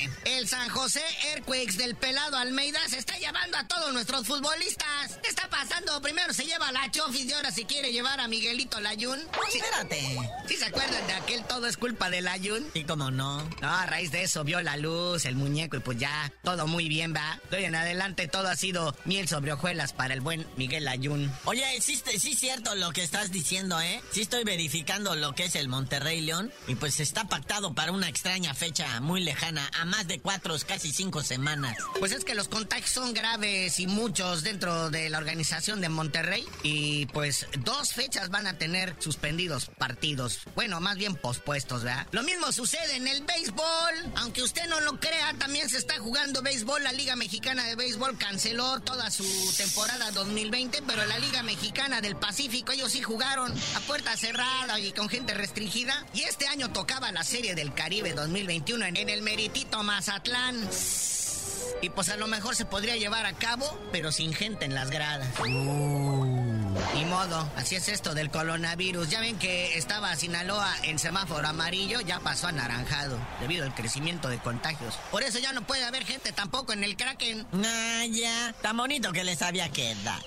El 0.42 0.48
San 0.48 0.70
José 0.70 1.04
Earthquakes 1.34 1.78
del 1.78 1.94
pelado 1.94 2.36
Almeida 2.36 2.80
se 2.90 2.98
está 2.98 3.16
llevando 3.20 3.60
a 3.60 3.68
todos 3.68 3.94
nuestros 3.94 4.26
futbolistas. 4.26 5.20
¿Qué 5.22 5.30
está 5.30 5.48
pasando? 5.52 6.02
Primero 6.02 6.34
se 6.34 6.46
lleva 6.46 6.70
a 6.70 6.72
la 6.72 6.90
Chofis 6.90 7.26
y 7.26 7.34
ahora 7.34 7.52
si 7.52 7.66
quiere 7.66 7.92
llevar 7.92 8.20
a 8.20 8.28
Miguelito 8.28 8.80
Layún. 8.80 9.20
Sí, 9.52 9.60
espérate. 9.60 10.18
¿Sí 10.48 10.56
se 10.56 10.66
acuerdan 10.66 11.06
de 11.06 11.14
aquel 11.14 11.44
todo 11.44 11.68
es 11.68 11.78
culpa 11.78 12.10
de 12.10 12.22
Layún? 12.22 12.66
Y 12.74 12.86
como 12.86 13.12
no. 13.12 13.48
No, 13.62 13.70
a 13.70 13.86
raíz 13.86 14.10
de 14.10 14.24
eso 14.24 14.44
vio 14.44 14.60
la 14.64 14.78
luz, 14.78 15.26
el 15.26 15.36
muñeco 15.36 15.78
y 15.78 15.82
pues 15.82 16.00
ya, 16.00 16.34
todo 16.44 16.66
muy 16.66 16.90
bien, 16.90 17.14
va. 17.16 17.40
De 17.52 17.58
hoy 17.58 17.66
en 17.66 17.76
adelante 17.76 18.28
todo 18.28 18.48
ha 18.48 18.56
sido 18.56 18.98
miel 19.06 19.28
sobre 19.28 19.54
hojuelas 19.54 19.94
para 19.94 20.16
el 20.16 20.22
buen 20.22 20.48
Miguel 20.58 20.86
Layún. 20.86 21.32
Oye, 21.46 21.80
sí, 21.82 22.02
sí 22.18 22.32
es 22.32 22.40
cierto 22.40 22.74
lo 22.74 22.92
que 22.94 23.04
estás 23.04 23.32
diciendo, 23.32 23.80
¿eh? 23.80 24.02
Sí 24.12 24.22
estoy 24.22 24.44
verificando 24.44 25.14
lo 25.16 25.36
que 25.36 25.44
es 25.44 25.56
el 25.56 25.68
Monterrey 25.68 26.20
León 26.20 26.52
y 26.68 26.74
pues 26.74 27.00
está 27.00 27.26
pactado 27.26 27.76
para 27.76 27.92
una 27.92 28.10
extraña 28.10 28.56
fecha 28.56 29.00
muy 29.02 29.22
lejana, 29.22 29.70
a 29.80 29.86
más 29.86 30.08
de 30.08 30.20
cuatro, 30.20 30.31
casi 30.66 30.92
cinco 30.92 31.24
semanas. 31.24 31.78
Pues 32.00 32.12
es 32.12 32.24
que 32.24 32.36
los 32.36 32.48
contagios 32.48 32.90
son 32.90 33.14
graves 33.14 33.80
y 33.80 33.88
muchos 33.88 34.44
dentro 34.44 34.90
de 34.90 35.10
la 35.10 35.18
organización 35.18 35.82
de 35.82 35.90
Monterrey 35.90 36.46
y 36.64 37.06
pues 37.08 37.48
dos 37.60 37.94
fechas 37.94 38.30
van 38.30 38.48
a 38.48 38.58
tener 38.58 38.96
suspendidos 39.00 39.70
partidos. 39.78 40.40
Bueno, 40.56 40.80
más 40.80 40.98
bien 40.98 41.16
pospuestos, 41.16 41.84
¿verdad? 41.84 42.08
Lo 42.12 42.24
mismo 42.24 42.52
sucede 42.52 42.96
en 42.96 43.08
el 43.08 43.24
béisbol. 43.24 44.14
Aunque 44.16 44.42
usted 44.42 44.68
no 44.70 44.80
lo 44.82 45.00
crea, 45.00 45.34
también 45.38 45.70
se 45.70 45.78
está 45.78 46.00
jugando 46.00 46.42
béisbol. 46.42 46.84
La 46.84 46.94
Liga 46.94 47.16
Mexicana 47.16 47.66
de 47.66 47.76
Béisbol 47.76 48.18
canceló 48.18 48.80
toda 48.80 49.12
su 49.12 49.26
temporada 49.58 50.12
2020, 50.12 50.82
pero 50.88 51.06
la 51.06 51.20
Liga 51.20 51.44
Mexicana 51.44 52.02
del 52.02 52.16
Pacífico, 52.16 52.72
ellos 52.72 52.92
sí 52.92 53.02
jugaron 53.02 53.52
a 53.76 53.80
puerta 53.82 54.16
cerrada 54.16 54.80
y 54.80 54.92
con 54.94 55.10
gente 55.10 55.34
restringida. 55.34 56.06
Y 56.14 56.22
este 56.22 56.48
año 56.48 56.72
tocaba 56.72 57.12
la 57.12 57.24
Serie 57.24 57.56
del 57.56 57.74
Caribe 57.74 58.14
2021 58.14 58.86
en 58.86 59.10
el 59.10 59.22
Meritito 59.22 59.84
Mazatlán. 59.84 60.21
Y 61.82 61.90
pues 61.90 62.10
a 62.10 62.18
lo 62.18 62.28
mejor 62.28 62.56
se 62.56 62.66
podría 62.66 62.96
llevar 62.96 63.26
a 63.26 63.34
cabo, 63.34 63.80
pero 63.92 64.12
sin 64.12 64.34
gente 64.34 64.66
en 64.66 64.76
las 64.76 64.92
gradas. 64.92 65.28
Ni 66.94 67.06
modo, 67.06 67.50
así 67.56 67.76
es 67.76 67.90
esto 67.90 68.14
del 68.14 68.30
coronavirus. 68.30 69.10
Ya 69.10 69.20
ven 69.20 69.40
que 69.40 69.78
estaba 69.78 70.16
Sinaloa 70.16 70.72
en 70.84 71.00
semáforo 71.00 71.48
amarillo, 71.48 72.02
ya 72.02 72.20
pasó 72.20 72.48
a 72.48 72.52
naranjado, 72.52 73.18
debido 73.40 73.66
al 73.66 73.74
crecimiento 73.74 74.30
de 74.30 74.38
contagios. 74.38 74.96
Por 75.10 75.24
eso 75.24 75.40
ya 75.40 75.54
no 75.54 75.64
puede 75.64 75.84
haber 75.84 76.06
gente 76.06 76.32
tampoco 76.32 76.74
en 76.74 76.84
el 76.84 76.96
Kraken. 76.96 77.48
Ah, 77.66 78.06
ya. 78.10 78.54
Tan 78.62 78.78
bonito 78.78 79.12
que 79.12 79.24
les 79.24 79.42
había 79.42 79.70
quedado. 79.70 80.22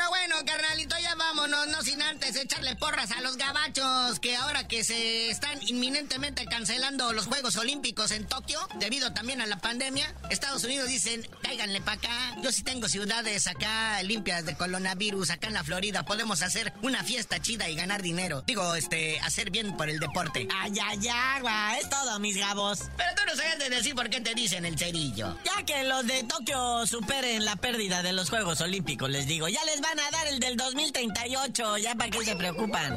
Pero 0.00 0.08
bueno, 0.08 0.36
carnalito, 0.46 0.96
ya 0.98 1.14
vámonos, 1.14 1.66
no 1.66 1.82
sin 1.82 2.00
antes 2.00 2.34
echarle 2.34 2.74
porras 2.74 3.10
a 3.10 3.20
los 3.20 3.36
gabachos, 3.36 4.18
que 4.18 4.34
ahora 4.34 4.66
que 4.66 4.82
se 4.82 5.28
están 5.28 5.60
inminentemente 5.60 6.46
cancelando 6.46 7.12
los 7.12 7.26
Juegos 7.26 7.56
Olímpicos 7.56 8.10
en 8.10 8.26
Tokio, 8.26 8.66
debido 8.76 9.12
también 9.12 9.42
a 9.42 9.46
la 9.46 9.58
pandemia, 9.58 10.14
Estados 10.30 10.64
Unidos 10.64 10.88
dicen, 10.88 11.28
cáiganle 11.42 11.82
para 11.82 11.98
acá. 11.98 12.36
Yo 12.42 12.50
sí 12.50 12.62
tengo 12.62 12.88
ciudades 12.88 13.46
acá 13.46 14.02
limpias 14.02 14.46
de 14.46 14.56
coronavirus, 14.56 15.32
acá 15.32 15.48
en 15.48 15.52
la 15.52 15.64
Florida, 15.64 16.02
podemos 16.02 16.40
hacer 16.40 16.72
una 16.80 17.04
fiesta 17.04 17.38
chida 17.42 17.68
y 17.68 17.76
ganar 17.76 18.00
dinero. 18.00 18.42
Digo, 18.46 18.74
este, 18.76 19.20
hacer 19.20 19.50
bien 19.50 19.76
por 19.76 19.90
el 19.90 20.00
deporte. 20.00 20.48
Ay, 20.62 20.72
ay, 20.82 21.08
ay, 21.12 21.78
es 21.78 21.90
todo, 21.90 22.18
mis 22.20 22.38
gabos. 22.38 22.84
Pero 22.96 23.10
tú 23.14 23.22
no 23.26 23.36
sabes 23.36 23.58
de 23.58 23.68
decir 23.68 23.94
por 23.94 24.08
qué 24.08 24.22
te 24.22 24.34
dicen 24.34 24.64
el 24.64 24.78
cerillo. 24.78 25.36
Ya 25.44 25.62
que 25.66 25.84
los 25.84 26.06
de 26.06 26.22
Tokio 26.22 26.86
superen 26.86 27.44
la 27.44 27.56
pérdida 27.56 28.02
de 28.02 28.14
los 28.14 28.30
Juegos 28.30 28.62
Olímpicos, 28.62 29.10
les 29.10 29.26
digo, 29.26 29.46
ya 29.46 29.62
les 29.66 29.82
van 29.90 30.06
a 30.06 30.10
dar 30.10 30.26
el 30.28 30.38
del 30.38 30.56
2038, 30.56 31.78
ya 31.78 31.94
para 31.96 32.10
qué 32.10 32.24
se 32.24 32.36
preocupan. 32.36 32.96